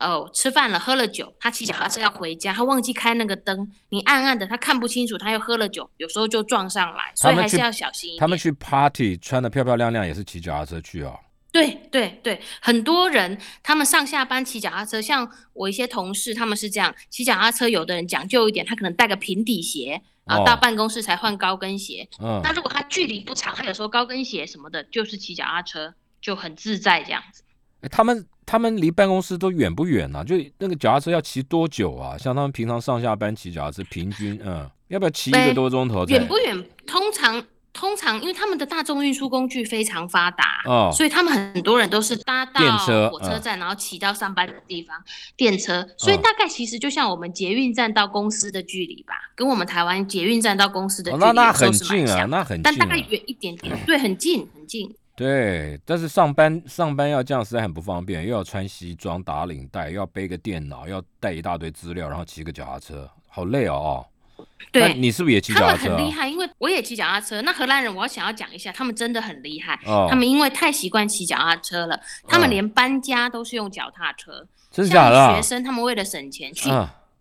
[0.00, 8.16] 哦吃饭了，喝了酒，他骑脚踏车要回家，他忘记开那个灯，你暗暗的他看不清楚，他又喝了酒，有时候就撞上来，所以还是要小心。
[8.18, 11.18] 他们去 party 穿的漂漂亮亮，也是骑脚踏车去哦。
[11.50, 17.66] 对对对，很多人他们上下班骑脚踏车，像我一些同事，他们是这样骑脚踏车。
[17.66, 22.06] 有的人讲究一点，他可能带个平底鞋啊，到办公室才换高跟鞋。
[22.20, 27.42] 嗯，那如果他距离不长，他有时候高跟鞋什么的，就是骑脚踏车就很自在这样子。
[27.90, 30.24] 他们他们离办公室都远不远呢？
[30.24, 32.16] 就那个脚踏车要骑多久啊？
[32.16, 36.06] 像他们平常上下班骑脚踏车，平均嗯，要不要骑一个多钟头？
[36.06, 36.64] 远不远？
[36.86, 37.44] 通常。
[37.74, 42.60] 通常因为他们的大众运输工具非常发达，哦，所以他们很多人都是搭到
[43.08, 44.96] 火车站，然后骑到上班的地方
[45.36, 54.92] 电车，所以大概其实就像我们捷运站到公司的距离吧，跟我们台湾捷运站到公司的距离那那很近啊，那很近，但大概远一点点，对，很近很近。
[55.18, 64.06] 对，但是上班上班要这样实在很不方便，又要穿西装打领带，又要背个电脑，要带一大堆资料，然后骑个脚踏车，好累哦。
[64.70, 65.88] 对，你是不是也骑脚踏车？
[65.88, 67.42] 他们很厉害，因为我也骑脚踏车。
[67.42, 69.74] 那荷兰人，我要想要讲一下，他们真的很厉害。
[69.86, 74.46] 哦，他们因为太习惯骑脚踏车了，他们连搬家都是用脚踏车。
[74.70, 75.34] 真的假的？
[75.34, 76.70] 学生他们为了省钱去，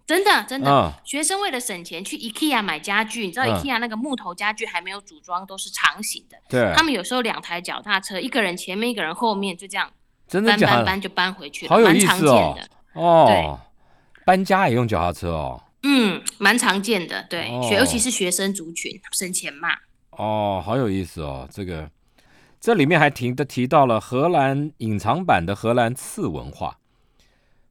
[0.08, 3.26] 真的真的，学生为了省钱去 IKEA 买家具。
[3.26, 6.38] 你知道 IKEA 那个木头家具还没有组装，都是长形的。
[6.48, 9.92] 对，他们有时候两台脚踏车，一个人前面，一个人后面，就这样
[10.32, 12.58] 搬搬搬就搬回去，好有意思哦。
[12.94, 13.60] 哦，
[14.26, 15.62] 搬家也用脚踏车哦。
[15.84, 19.70] 嗯，蛮常见的，对，学尤其是学生族群省钱嘛。
[20.12, 21.90] 哦，好有意思哦，这个
[22.62, 26.78] 这里面还提的提到了荷兰隐藏版的荷兰次文化，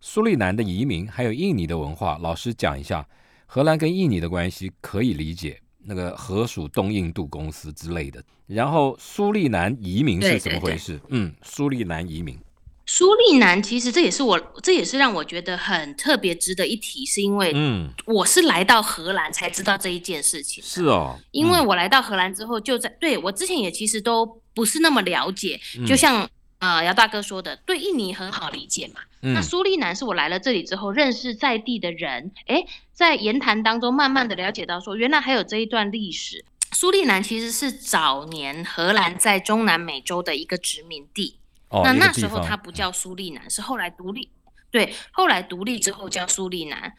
[0.09, 2.17] 苏利南的移民，还有印尼的文化。
[2.23, 3.05] 老师讲一下
[3.45, 8.23] 荷兰跟印尼的关系，可以理解那个荷属东印度公司之类的。
[8.47, 11.01] 然后苏利南移民是怎么回事？
[11.09, 12.39] 嗯，苏利南移民。
[12.87, 20.63] 苏利南其实这也是我，这也是让我觉得很特别值得一提，是因为，嗯，我是来到荷兰才知道这一件事情。
[20.63, 29.01] 是哦，因为我来到荷兰之后，就在对我之前也其实都不是那么了解，就像呃姚大哥说的，对印尼很好理解嘛。
[29.21, 36.45] 那苏利南是我来了这里之后认识在地的人，哎，在言谈当中慢慢的了解到说，原来还有这一段历史。
[36.73, 41.39] 苏利南其实是早年荷兰在中南美洲的一个殖民地。
[41.71, 44.31] 那那时候它不叫苏利南，是后来独立，
[44.71, 46.93] 对，后来独立之后叫苏利南。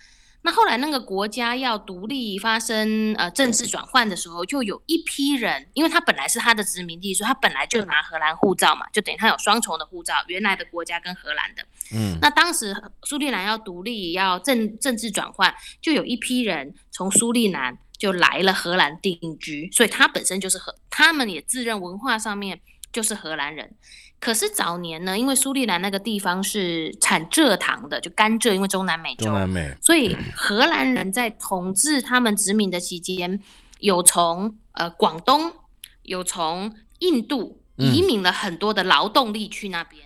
[0.43, 11.65] 那后来那个国家要独立发生呃政治转换的时候，就有一批人，因为他本来是他的殖民地，所以他本来就拿荷兰护照嘛，就等于他有双重的护照，原来的国家跟荷兰的。
[11.93, 12.17] 嗯。
[12.21, 22.61] 那当时苏利南要独立要政政治转换，就有一批人从苏利南就来了荷兰定居，所以他本身就是荷，他们也自认文化上面
[22.93, 23.75] 就是荷兰人。
[24.19, 29.31] 可是早年呢，因为苏利兰那个地方是产蔗糖的，就甘蔗，因为中南美洲，
[29.79, 33.39] 所以荷兰人在统治他们殖民的期间，
[33.79, 35.53] 有从呃广东，
[36.01, 40.01] 有从印度移民了很多的劳动力去那边。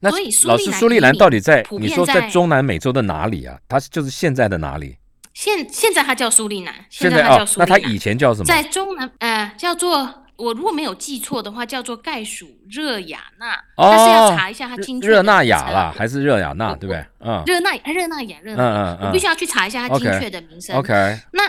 [0.00, 1.66] 那老师，苏利兰到底在？
[1.80, 3.58] 你说在中南美洲的哪里啊？
[3.68, 4.96] 它就是现在的哪里？
[5.34, 8.44] 现现在它叫苏利南，现在它叫苏利那它以前叫什么？
[8.44, 10.22] 在中南呃叫做。
[10.36, 15.08] 我如果没有记错的话，叫做盖属热雅纳，但是要查一下它精确。
[15.08, 17.04] 热那亚啦，还是热雅纳，对不对？
[17.20, 17.42] 嗯。
[17.46, 20.76] 热那热那亚热那亚，我必须要去查一下它精确的名称。
[20.76, 20.92] OK。
[21.32, 21.42] 那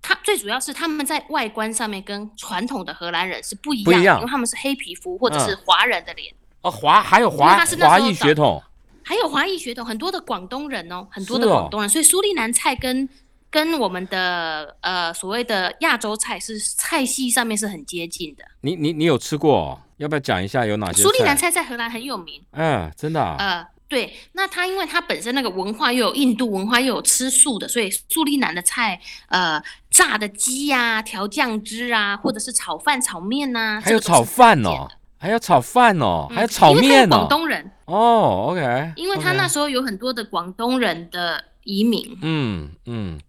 [0.00, 6.32] 它最主要是他们在外观上面跟传统的荷兰人是不一样，因为他们是黑皮肤或者是华人的脸。
[6.62, 8.62] 哦，华还有华华裔血统，
[9.02, 13.08] 还有华裔血统，很多的广东人哦，很多的广东人，所以苏利南菜跟。
[13.50, 18.44] 跟我们的呃所谓的亚洲菜是菜系上面是很接近的。
[18.60, 19.80] 你你你有吃过？
[19.96, 21.02] 要不要讲一下有哪些？
[21.02, 22.40] 苏利南菜在荷兰很有名。
[22.52, 23.20] 嗯，真的。
[23.20, 37.16] 啊呃，对，那它因为它本身那个文化又有印度文化，又有吃素的，所以苏利南的菜，呃，炸的鸡呀，调酱汁啊，或者是炒饭、炒面呐，还有炒饭哦，还有炒饭哦，还有炒面哦。
[37.16, 38.92] 广东人哦，OK。
[38.96, 42.16] 因为他那时候有很多的广东人的移民。
[42.22, 43.20] 嗯嗯。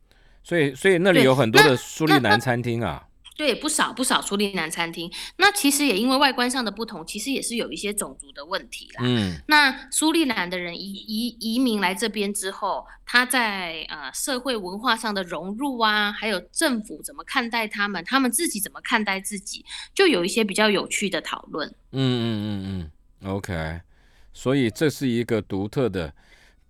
[0.51, 3.07] 所以，所以那里有很多的苏利南餐厅啊。
[3.37, 5.09] 对，不少不少苏利南餐厅。
[5.37, 9.01] 那其实也因为外观上的不同，其实也是有一些种族的问题啦。
[9.05, 9.37] 嗯。
[9.47, 19.63] 那苏利南的人移移移民来这边之后，他在呃社会文化上的融入啊，还有政府怎么看待他们，他们自己怎么看待自己，
[19.95, 21.65] 就有一些比较有趣的讨论。
[21.93, 22.91] 嗯嗯嗯
[23.23, 23.31] 嗯。
[23.31, 23.79] OK，
[24.33, 26.13] 所以这是一个独特的。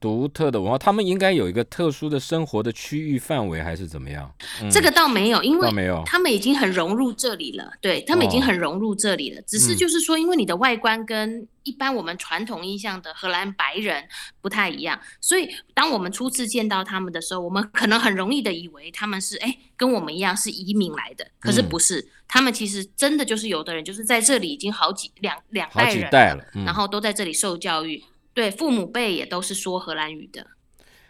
[0.02, 4.30] 独特的文化，他们应该有一个特殊的生活的区域范围，还是怎么样？
[4.72, 7.72] 这个倒没有，因为没有，他们已经很融入这里了。
[7.80, 14.04] 对他们已经很融入这里了，只是就是说，因为你的外观跟一般我们传统印象的荷兰白人
[14.42, 28.04] 不太一样，所以当我们初次见到他们的时候，我们可能很容易的以为他们是哎跟我们一样是移民来的，可是不是，他们其实真的就是有的人就是在这里已经好几两两代人了，然后都在这里受教育。
[28.34, 30.48] 对，父母辈也都是说荷兰语的。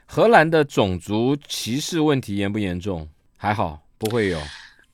[0.06, 3.08] 荷兰的种族歧视问题严不严重？
[3.38, 4.40] 还好，不会有。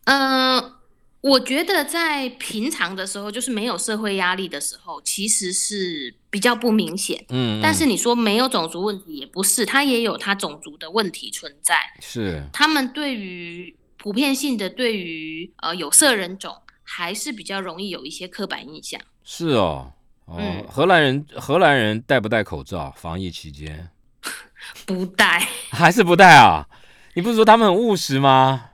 [0.06, 0.74] 嗯，
[1.22, 7.26] 我觉得在平常的时候，就是没有社会压力的时候，其实是比较不明显。
[7.30, 11.76] 嗯，但是你说没有种族问题，也不是，它也有它种族的问题存在。
[12.00, 16.56] 是，他们对于普遍性的对于呃有色人种。
[16.90, 18.98] 还是比较容易有一些刻板印象。
[19.22, 19.92] 是哦，
[20.28, 22.94] 哦，荷兰人荷兰人戴不戴口罩？
[22.98, 23.90] 防疫期间
[24.86, 26.68] 不戴， 还是不戴啊？
[27.16, 28.72] 你不是说他们很务实吗？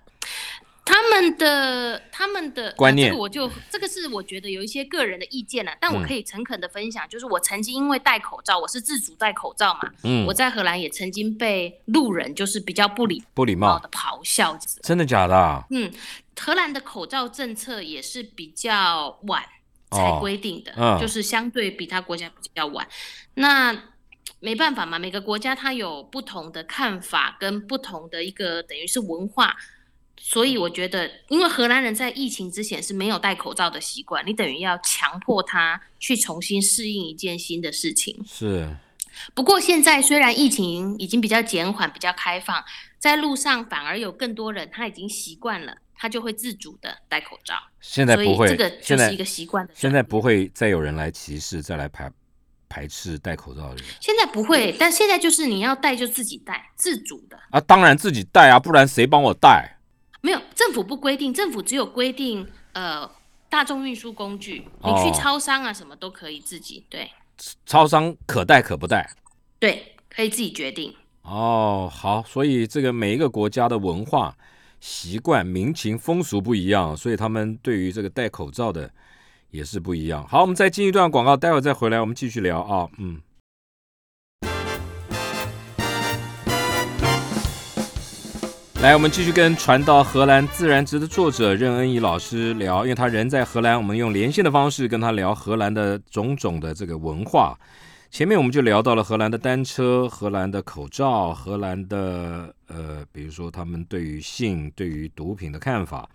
[0.85, 15.63] 他们的他们的观念，这个我就这个是我觉得有一些个人的意见了，但我可以诚恳的分享，就是我曾经因为戴口罩，我是自主戴口罩嘛，嗯，我在荷兰也曾经被路人就是比较不礼不礼貌的咆哮，真的假的？
[15.69, 15.89] 嗯，
[16.37, 19.41] 荷兰的口罩政策也是比较晚
[19.93, 22.85] 才规定的，就是相对比他国家比较晚，
[23.35, 23.73] 那
[24.39, 29.55] 没办法嘛，每个国家它有不同的看法跟不同的一个等于是文化。
[30.25, 38.23] 所以我觉得，因为荷兰人在疫情之前是没有戴口罩的习惯，你等于要强迫他去重新适应一件新的事情。
[38.25, 38.73] 是。
[39.33, 42.63] 不过现在虽然疫情已经比较减缓、比较开放，
[42.97, 47.53] 在路上反而有更多人他已经习惯了，他就会自主的戴口罩。
[47.79, 49.73] 现在不会，这个就是一个习惯的。
[49.73, 52.11] 现在不会再有人来歧视、再来排
[52.67, 53.85] 排斥戴口罩的人。
[54.01, 57.39] 现在不会，但现在就是你要戴就自己戴，自主的。
[57.51, 59.77] 啊，当然自己戴啊，不然谁帮我戴？
[60.19, 63.09] 没有，政府不规定，政府只有规定，呃，
[63.49, 67.09] 大众运输工具，你去超商啊，什么都可以自己对。
[67.65, 69.09] 超商可戴可不戴。
[69.57, 70.93] 对，可以自己决定。
[71.21, 74.35] 哦，好，所以这个每一个国家的文化
[74.85, 78.91] 习惯、民情风俗不一样，所以他们对于这个戴口罩的
[79.49, 80.27] 也是不一样。
[80.27, 83.21] 好，我们再进一段广告，待会再回来，我们继续聊啊，嗯。
[88.81, 97.57] 来，我们继续跟传到荷兰自然值的作者任恩怡老师聊，因为他人在荷兰，我们用连线的方式跟他聊荷兰的种种的这个文化。
[98.11, 106.09] 前面我们就聊到了荷兰的单车、荷兰的口罩、荷兰的呃，比如说他们对于性、对于毒品的看法。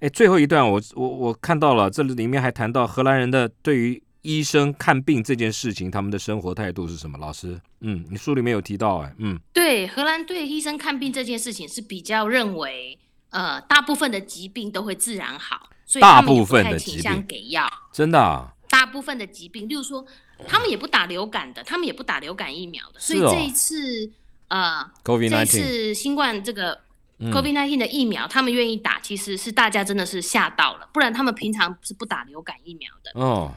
[0.00, 4.02] 哎，最后一段我我我看到了，这里面还谈到荷兰人的对于。
[4.22, 7.16] 医生看病这件事情，他们的生活态度是什么？
[7.16, 12.98] 老师，嗯，你书里面有提到，哎，嗯，对，荷兰对医生看病这件事情是比较认为，
[13.30, 20.04] 呃，大部分的疾病都会自然好，所以大部分的倾向给药，真的，大部分的疾病，例如说，
[20.48, 24.10] 他们也不打流感的，他们也不打流感疫苗的，所以这一次，
[24.48, 26.80] 呃，这次新冠这个
[27.18, 33.52] COVID-19 的疫苗，他们愿意打，其实是大家真的是吓到了，不然他们平常是不打流感疫苗的，哦。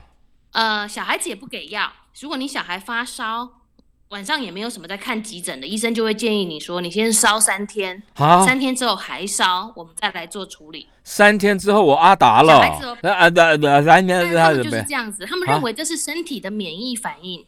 [0.51, 1.91] 呃，小孩子也不给药。
[2.19, 3.47] 如果你小孩发烧，
[4.09, 10.87] 晚上也没有什么在看急诊的，医生就会建议你说，你先烧三天，三天之后还烧，我们再来做处理。
[11.03, 17.45] 三天之后我阿达了，小孩子哦，啊啊啊，三天他们就是这样子，他们认为这是身体的免疫反应。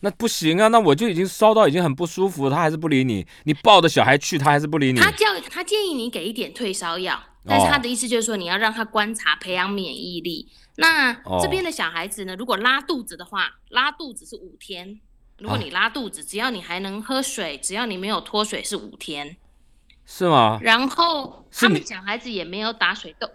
[0.00, 4.98] 那不行啊，那我就已经烧到已经很不舒服，他还是不理你，你抱着小孩去，他还是不理你。
[4.98, 10.48] 他叫他建议你给一点退烧药，但是他的意思就是说你要让他观察，培养免疫力。
[10.76, 12.34] 那这边的小孩子呢？
[12.36, 14.98] 如果拉肚子的话，拉肚子是五天。
[15.38, 19.36] 如果你拉肚子，只要你还能喝水，只要你没有脱水，是五天。
[20.06, 20.58] 是吗？
[20.62, 23.28] 然后他们小孩子也没有打水痘。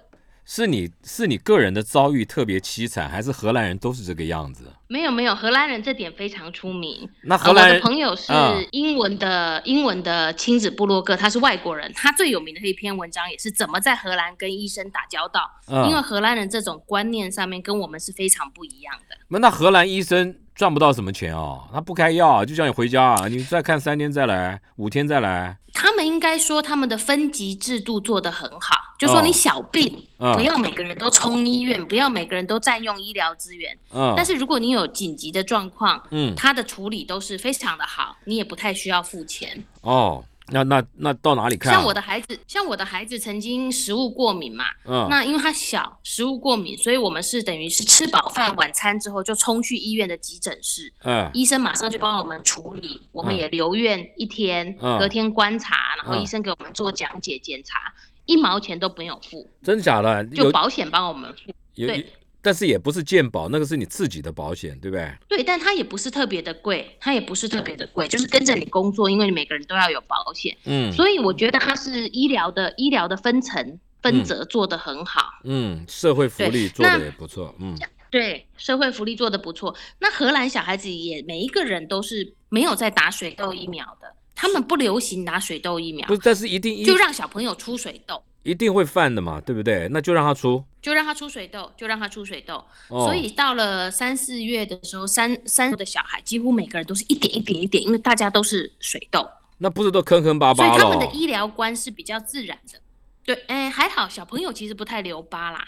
[0.47, 4.71] 是你是你个人的遭遇特别凄惨，还是荷兰人都是这个样子？
[4.87, 7.09] 没有没有，荷兰人这点非常出名。
[7.23, 8.31] 那荷兰我的朋友是
[8.71, 15.49] 英文的英文的亲子部落格，他是外国人，他最有名的一篇文章也是怎么在荷兰跟医生打交道。
[15.89, 19.17] 因为荷兰人这种观念上面跟我们是非常不一样的。
[19.29, 25.57] 那那荷兰医生赚不到什么钱哦，他不开药，就叫你回家啊，你再看三天再来，五天再来。
[25.75, 33.77] 他们应该说他们的分级制度做得很好，就说你小病不要每个人都冲医院，不要每个人都占用医疗资源。
[33.93, 39.63] 嗯，但是如果你有紧急的状况，嗯，他的处理都是非常的好，你也不太需要付钱。
[39.81, 40.23] 哦。
[40.51, 41.73] 那那那到哪里看？
[41.73, 57.93] 像我的孩子，像我的孩子曾经食物过敏嘛，嗯，那因为他小，食物过敏，所以我们是等于是吃饱饭晚餐之后就冲去医院的急诊室，嗯，医生马上就帮我们处理，我们也留院一天，隔天观察，然后医生给我们做讲解检查，
[58.25, 60.23] 一毛钱都没有付，真的假的？
[60.25, 62.05] 就保险帮我们付，对。
[62.45, 65.11] 但是也不是健保，那个是你自己的保险，对不对？
[65.27, 70.55] 对，但它也不是特别的贵，它也不是特别的贵，就是跟着你工作，因为你每个人都要有保险。
[70.65, 75.23] 嗯，所以我觉得它是医疗的医疗的分层分责做得很好。
[75.43, 77.55] 嗯，社会福利做的也不错。
[77.57, 77.75] 嗯，
[78.11, 79.75] 对，社会福利做的不错。
[79.97, 86.07] 那荷兰小孩子也每一个人都是没有在打水痘疫苗的，他们不流行打水痘疫苗。
[86.07, 88.21] 不，但是一定就让小朋友出水痘。
[88.45, 89.89] 一定会犯的嘛，对不对？
[89.89, 92.63] 那就让他出，就让他出水痘，就让他出水痘。
[92.87, 99.27] 所以到了三四月的时候，三三的小孩几乎每个人都是一点一点一点，因为大家都是水痘。
[99.57, 102.79] 那不是都坑坑巴巴所以他们的医疗观是比较自然的。
[103.23, 105.65] 对，哎，还好小朋友其实不太留疤啦。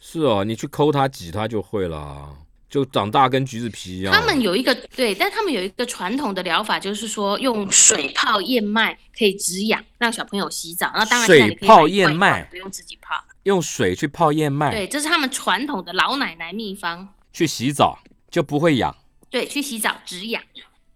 [0.00, 2.34] 是哦，你去抠他挤他就会了，
[2.70, 4.14] 就长大跟橘子皮一样。
[4.14, 10.90] 他们有一个对，但他们有一个传统的疗法，就是说用水泡燕麦可以止痒，让小朋友洗澡。
[10.94, 14.70] 那当然，水泡燕麦不用自己泡，用水去泡燕麦。
[14.70, 17.08] 对，这是他们传统的老奶奶秘方。
[17.32, 17.98] 去洗澡
[18.30, 18.96] 就不会痒。
[19.28, 20.40] 对，去洗澡止痒。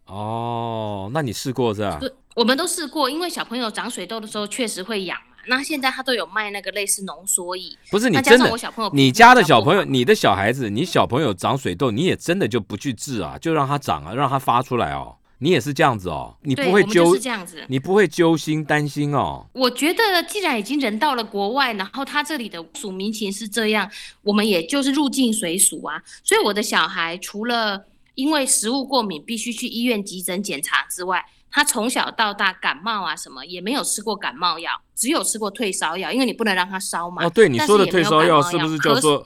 [0.07, 1.99] 哦，那你试过是吧？
[2.01, 5.19] 对，我们都试过，因为小朋友长水痘的时候确实会痒。
[5.47, 8.51] 那现在他都有卖那个类似浓缩液，不是你真的？
[8.93, 15.17] 你家的小朋友，你的小孩子，你小朋友长水痘，你也真的就不去治啊，就让他长啊，让他发出来哦。
[15.39, 19.45] 你也是这样子哦，你不会揪，这样子，你不会揪心担心哦。
[19.53, 23.91] 我觉得既然已经人到了国外，然后他这里的属民情是这样，
[24.23, 26.01] 我们也就是入境随俗啊。
[26.23, 27.85] 所以我的小孩除了
[28.15, 31.23] 因为食物过敏必须去医院急诊检查之外，
[31.55, 37.25] 他从小到大感冒啊什么也没有吃过感冒药，只有吃过退烧药，因为你不能让他烧嘛。
[37.25, 39.25] 哦，对你说的退烧药是不是叫做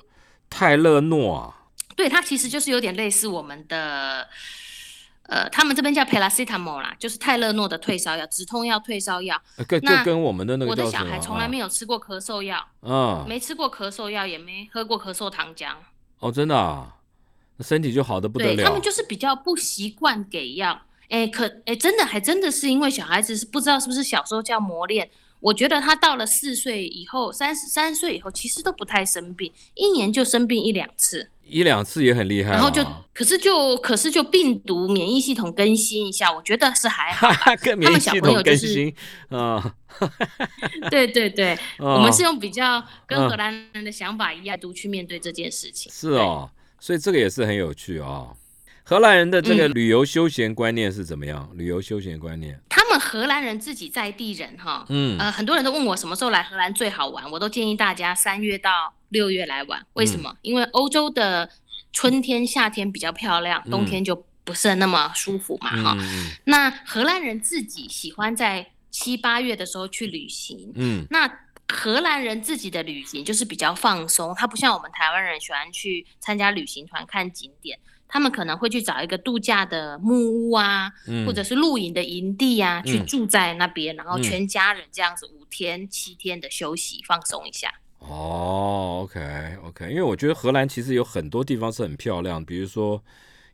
[0.50, 1.54] 泰勒诺啊？
[1.96, 4.28] 对，它其实就是有点类似我们的，
[5.22, 9.40] 呃，他们这边叫 paracetamol 啦，就是泰勒诺的退烧药，止痛药、退烧药。
[9.66, 15.70] 跟跟跟我们的那个我的小孩从来没有吃过咳嗽药，嗯，没吃过咳嗽药，也没喝过咳嗽糖浆。
[16.18, 16.94] 哦，真的啊，
[17.60, 18.64] 身体就好的不得了。
[18.64, 20.82] 他们就是比较不习惯给药。
[21.08, 25.10] 哎，可哎，真的还真的是因为小孩子是不知道是不是小时候叫磨练。
[25.40, 32.50] 我觉得他到了四岁以后，三十三岁以后，其实都不太生病，一年就生病一两次，一两次也很厉害。
[32.50, 32.84] 然后就，
[33.14, 37.30] 可是就，可是就病毒免疫系统更新一下，我觉得是还好。
[37.54, 38.92] 他们小朋友就是，
[39.30, 39.74] 啊，
[40.90, 45.92] 对对对， 我们是用比较跟荷兰人的想法一样，都去面对这件事情。
[45.92, 46.50] 是哦，
[46.80, 48.36] 所以这个也是很有趣哦。
[48.88, 51.50] 荷兰人的这个旅游休闲观念是怎么样？
[51.52, 59.84] 旅游休闲观念，他们荷兰人自己在地人哈，嗯，呃，很多人都问我什么时候来荷兰最好玩，我都建议大家三月到六月来玩。
[59.92, 60.34] 为什么？
[60.40, 61.50] 因为欧洲的
[61.92, 65.98] 春天、夏天比较漂亮，冬天就不是那么舒服嘛，哈。
[66.44, 71.30] 那荷兰人自己喜欢在七八月的时候去旅行，嗯，那
[71.68, 77.78] 荷兰人自己的旅行就是比较放松，他不像我们台湾人喜欢去参加旅行团看景点。
[78.08, 80.90] 他们可能会去找一个度假的木屋啊，
[81.26, 87.72] 或者是露营的营地啊，去住在那边，然后全家人这样子五天七天的休息放松一下。
[87.98, 89.20] 哦，OK
[89.62, 93.02] OK，因为我觉得荷兰其实有很多地方是很漂亮，比如说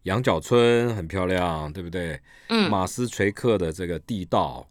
[0.05, 2.21] 羊角村很漂亮，对不对？
[2.49, 4.69] 嗯，马斯垂克的这个地道，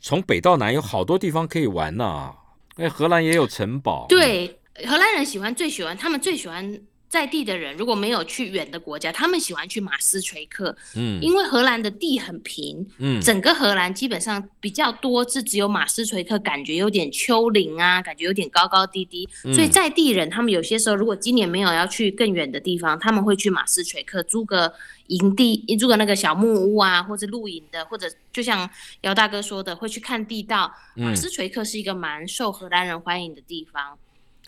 [0.00, 2.34] 从北到南有好多地方可以玩呐。
[2.76, 4.04] 哎，荷兰也有城堡。
[4.08, 6.78] 对，荷兰人喜欢最喜欢，他们最喜欢。
[7.14, 24.74] 在地的人如果没有去远的国家，他们喜欢去马斯垂克，嗯，因为荷兰的地很平，嗯，整个荷兰基本上比较多是只有马斯垂克，感觉有点丘陵啊，感觉有点高高低低，所以在地人他们有些时候如果今年没有要去更远的地方，他们会去马斯垂克租个
[25.06, 28.68] 营地，租个那个小木屋啊，或者露营的，或者就像
[29.02, 30.74] 姚大哥说的，会去看地道。
[30.96, 33.96] 马斯垂克是一个蛮受荷兰人欢迎的地方。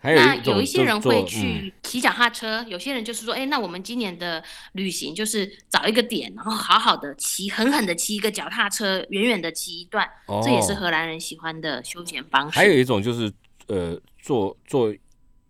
[0.03, 4.41] 那有一些人会去骑脚踏车，有些人就是说，哎，那我们今年的
[4.73, 10.09] 旅行就是找一个点，然后好好的骑，狠狠的骑一个脚踏车，远远的骑一段，
[10.45, 12.57] 这也是荷兰人喜欢的休闲方式。
[12.57, 13.33] 还有一种就是，
[13.67, 14.95] 呃，坐坐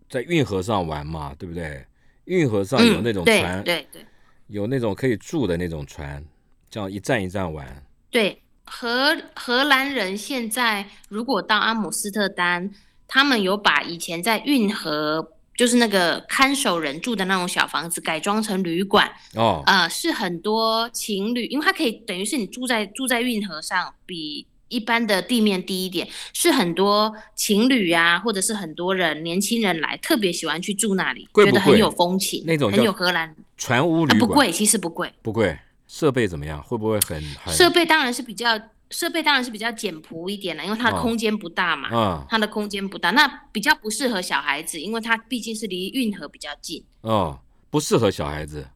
[0.09, 1.85] 在运河上玩嘛，对不对？
[2.25, 4.03] 运河上有那种船，对对，
[4.47, 6.23] 有那种可以住的那种船，
[6.69, 7.85] 这样一站一站玩。
[8.09, 12.73] 对，荷荷兰人现在如果到阿姆斯特丹。
[13.07, 19.09] 他们有把以前在运河，就是那个看守人住的那种小房子，改装成旅馆。
[19.35, 36.61] 哦，呃，是很多情侣，因为它可以等于是你住在住在运河上，比一般的地面低一点，是很多情侣啊，或者是很多人年轻人来，特别喜欢去住那里，觉得很有风情，那种很有荷兰船屋旅馆，不贵，其实不贵，不贵，设备怎么样？
[36.61, 37.23] 会不会很？
[37.47, 38.59] 设备当然是比较。
[38.89, 41.89] 设备当然是比较简朴一点了，因为它的空间不大嘛。
[41.91, 42.25] 嗯。
[42.29, 46.83] 它的空间不大，那比较不适合小孩子，因为它毕竟是离运河比较近。
[47.01, 48.67] 哦，不适合小孩子，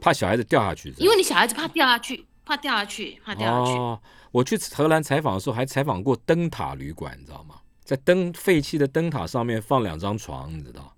[0.00, 0.94] 怕小孩子掉下去。
[0.98, 3.78] 因为你小孩子怕掉下去，怕掉下去，怕掉下去。
[3.78, 4.00] 哦。
[4.32, 7.56] 我去荷兰采访的时候，还采访过灯塔旅馆，你知道吗？
[7.84, 10.92] 在灯废弃的灯塔上面放两张床，你知道？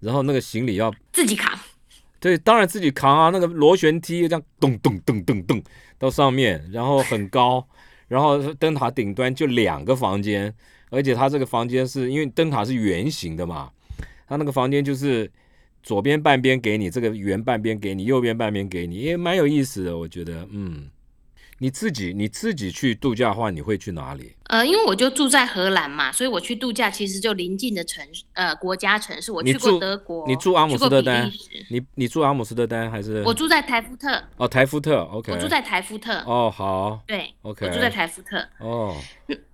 [0.00, 1.56] 然后那个行李要自己扛。
[2.18, 3.30] 对，当然自己扛啊。
[3.30, 5.62] 那个螺旋梯这样咚咚咚咚咚
[5.98, 7.66] 到上面，然后很高。
[8.08, 10.54] 然后灯塔顶端就两个房间，
[10.90, 13.70] 而且它这个房间是因为灯塔是圆形的嘛，
[14.28, 15.30] 它那个房间就是
[15.82, 20.88] 左边半边给你，这个圆半边给你，右边半边给你，也蛮有意思的，我觉得，嗯，
[21.58, 24.34] 你自己你自己去度假的话，你会去哪里？
[24.44, 29.32] 呃，因为我就住在荷兰嘛，所以我去度假其实就临近的城市，呃，国家城市。
[29.32, 31.32] 我去过德国，你住阿姆斯特丹，
[31.70, 33.22] 你你住阿姆斯特丹还是？
[33.24, 34.22] 我住在台夫特。
[34.36, 35.32] 哦，台夫特，OK。
[35.32, 36.18] 我住在台夫特。
[36.26, 37.00] 哦，好。
[37.06, 37.66] 对，OK。
[37.66, 38.46] 我住在台夫特。
[38.58, 38.94] 哦。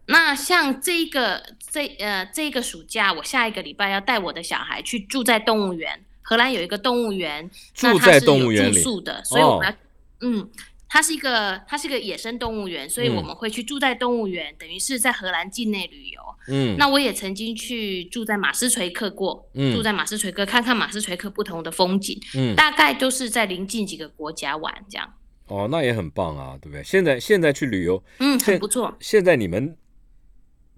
[0.06, 1.40] 那像这个
[1.70, 6.04] 这呃这个暑假，我下一个礼拜要带我的小孩去住在动物园。
[6.20, 9.74] 荷兰有一个动物园，住在动物园里住宿的，所以我们要
[10.20, 10.48] 嗯。
[10.92, 16.20] 它是一个，它是一个野生动物园，所以我们会去住在动物园，等于是在荷兰境内旅游。
[16.48, 22.20] 嗯，那我也曾经去住在马斯垂克过，嗯住在马斯垂克看看马斯垂克不同的风景。
[22.34, 25.14] 嗯，大概都是在临近几个国家玩这样。
[25.46, 26.84] 哦，那也很棒啊，对不对？
[26.84, 28.94] 现在现在去旅游，嗯，很不错。
[29.00, 29.74] 现在你们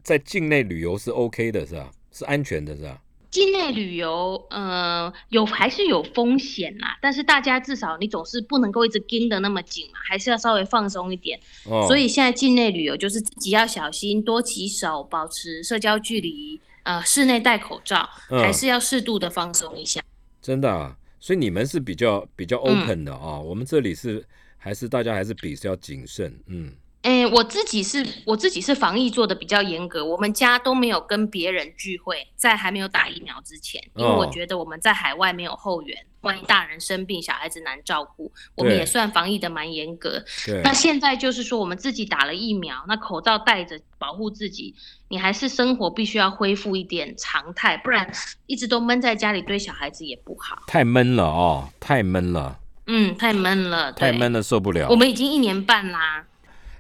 [0.05, 1.91] 在境内旅游是 OK 的，是吧？
[2.13, 3.01] 是安全的，是吧？
[3.35, 11.37] 境内旅游，呃，有还是有风险啦，但是大家至少你总是不能够一直盯得那么紧嘛，还是要稍微放松一点。
[11.65, 11.85] 哦。
[11.89, 20.01] 所以现在境内旅游就是自己要小心，多洗手，保持社交距离，呃，室内戴口罩，还是要适度的放松一下。
[20.41, 24.25] 真的啊，所以你们是比较比较 open 的啊，我们这里是
[24.57, 26.73] 还是大家还是比较谨慎，嗯。
[27.05, 40.25] 哎，我自己是我自己是防疫做的比较严格，我们家都没有跟别人聚会，在还没有打疫苗之前，因为我觉得我们在海外没有后援，万一大人生病，小孩子难照顾，我们也算防疫的蛮严格。
[40.63, 44.75] 那现在就是说，我们自己打了疫苗，那口罩戴着保护自己，
[45.09, 48.11] 你还是生活必须要恢复一点常态，不然
[48.47, 50.63] 一直都闷在家里，对小孩子也不好。
[50.67, 52.59] 太闷了哦，太闷了。
[52.87, 54.89] 嗯，太闷了，太闷了，受不了。
[54.89, 56.25] 我们已经一年半啦。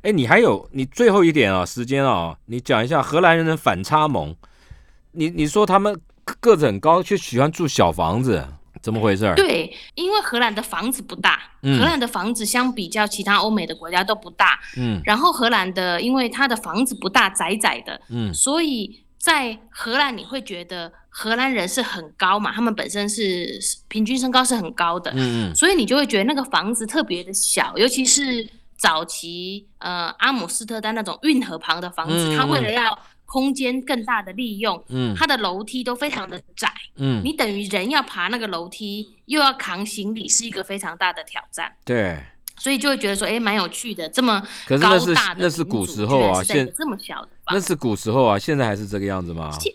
[0.04, 4.36] 哎，你还有你最后一点啊，时间啊，你讲一下荷兰人的反差萌。
[5.12, 5.98] 你你说他们
[6.40, 8.46] 个子很高，却喜欢住小房子，
[8.82, 9.32] 怎么回事？
[9.34, 14.60] 对，因为荷兰的房子不大，荷兰的房子相比较其他欧美的国家都不大。
[14.76, 28.46] 嗯，然后荷兰的，因为它的房子不大，窄窄的，嗯，所以在荷兰你会觉得荷兰人是很高嘛，他们本身是平均身高是很高的，嗯嗯，所以你就会觉得那个房子特别的小，尤其是。
[28.84, 41.72] 早期呃阿姆斯特丹那种运河旁的房子，它为了要空间更大的利用，嗯，它的楼梯都非常的窄，嗯，你等于人要爬那个楼梯，又要扛行李，是一个非常大的挑战。
[41.82, 42.22] 对，
[42.58, 44.76] 所以就会觉得说，哎，蛮有趣的，这么高
[45.14, 49.50] 大的，那是古时候啊，现这么小的，那是古时候啊，现在还是这个样子吗？
[49.58, 49.72] 现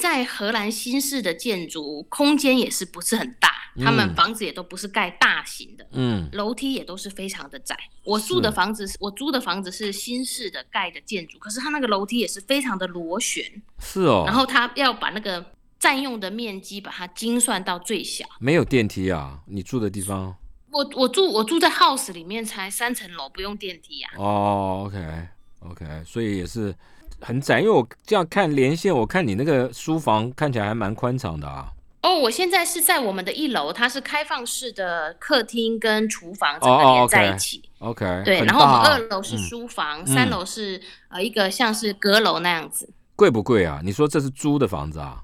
[0.00, 3.50] 在荷兰新式的建筑空间也是不是很大，
[3.84, 7.76] 他们房子也都不是盖大型的，嗯，楼梯也都是非常的窄。
[8.04, 13.44] 我住的房子是我租的房子是新式的盖的建筑，可是它那个楼梯也是非常的螺旋，
[13.78, 14.24] 是哦。
[14.26, 15.44] 然后他要把那个
[15.78, 18.24] 占用的面积把它精算到最小。
[18.40, 19.40] 没有电梯啊？
[19.46, 20.34] 你住的地方？
[20.70, 24.12] 我我住我住在 house 里面，才三层楼，不用电梯啊。
[24.16, 25.28] 哦，OK
[25.60, 26.74] OK，所以也是。
[27.22, 31.72] 很窄，因为我这样看连线，我看你那个书房看起来还蛮宽敞的啊。
[32.02, 37.62] 哦，我现在是在我们的一楼，它是开放式的客厅跟厨房整个连在一起。
[37.78, 42.92] OK，对，然后我们二楼是书房，三楼是呃一个像是阁楼那样子。
[43.14, 43.80] 贵不贵啊？
[43.84, 45.22] 你说这是租的房子啊？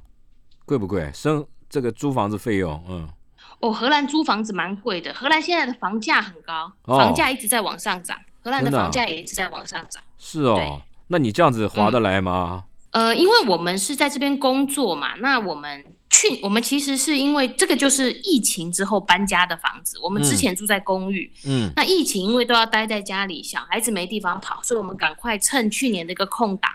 [0.64, 1.10] 贵不贵？
[1.12, 3.08] 生这个租房子费用，嗯。
[3.58, 10.00] 哦，荷兰租房子蛮贵的，荷兰现在的房价很高，房价一直在往上涨，荷兰的房价也一直在往上涨。
[10.16, 10.80] 是哦。
[11.08, 12.64] 那你这样子划得来吗？
[12.90, 26.72] 呃，因为我们是在这边工作嘛，那我们去，我们其实是因为这个就是疫情之后搬家的房子，我们之前住在公寓，嗯，那疫情因为都要待在家里，小孩子没地方跑，所以我们赶快趁去年的一个空档，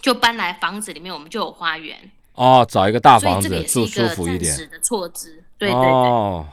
[0.00, 1.96] 就搬来房子里面，我们就有花园。
[2.34, 4.54] 哦，找一个大房子住舒服一点。
[4.70, 5.42] 的措施。
[5.62, 5.80] 对对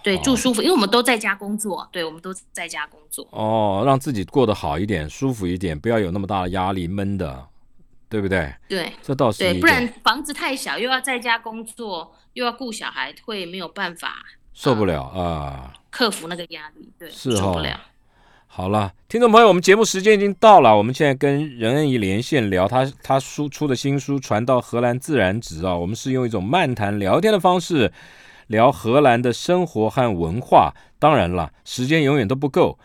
[0.03, 3.27] 对，对住舒服，因为我们都在家工作，对我们都在家工作。
[3.31, 7.47] 哦，让自己过得好一点，舒服一点，不要有那么大的压力，闷的，
[8.07, 8.53] 对不对？
[8.67, 9.39] 对，这倒是。
[9.39, 14.17] 对，不然房子太小，又要在家工作，又要顾小孩，会没有办法，
[14.53, 15.73] 受不了啊！
[15.89, 17.79] 克服那个压力，对，是受不了。
[18.45, 27.91] 好了，听众朋友，我们节目时间已经到了，我们现在跟任恩怡连线聊他他书出的新书《传到荷兰自然值》啊，我们是用一种漫谈聊天的方式。
[28.49, 32.79] 聊荷兰的生活和文化，当然了，时间永远都不够。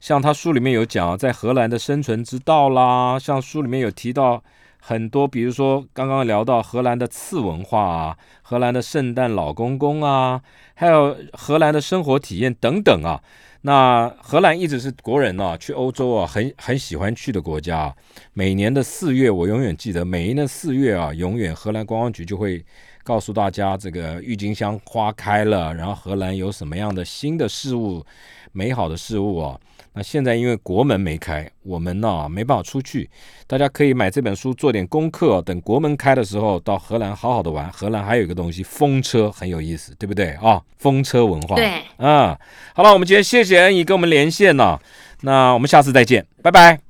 [0.00, 4.42] 像他书里面有讲，在荷兰的生存之道啦，像书里面有提到
[4.80, 10.40] 很多，比如说刚刚聊到荷兰的次文化啊，荷兰的圣诞老公公啊，
[10.72, 13.20] 还有荷兰的生活体验等等啊。
[13.60, 17.94] 那荷兰一直是国人呢，去欧洲啊，很很喜欢去的国家。
[18.32, 22.64] 每年的四月，我永远记得，每一年的四月啊，永远荷兰观光局就会。
[23.02, 28.04] 告诉大家这个郁金香花开了，然后荷兰有什么样的新的事物、
[28.52, 29.60] 美好的事物哦。
[29.92, 33.10] 那现在因为国门没开，我们呢没办法出去。
[33.48, 37.68] 大家可以买这本书做点功课，等国门开的时候到荷兰好好的玩。
[37.72, 40.62] 荷兰还有一个东西，风车很有意思，对不对啊？
[40.78, 41.56] 风车文化。
[41.56, 42.38] 对，啊，
[42.72, 44.78] 好了，我们今天谢谢恩怡跟我们连线呢。
[45.22, 46.89] 那我们下次再见，拜拜。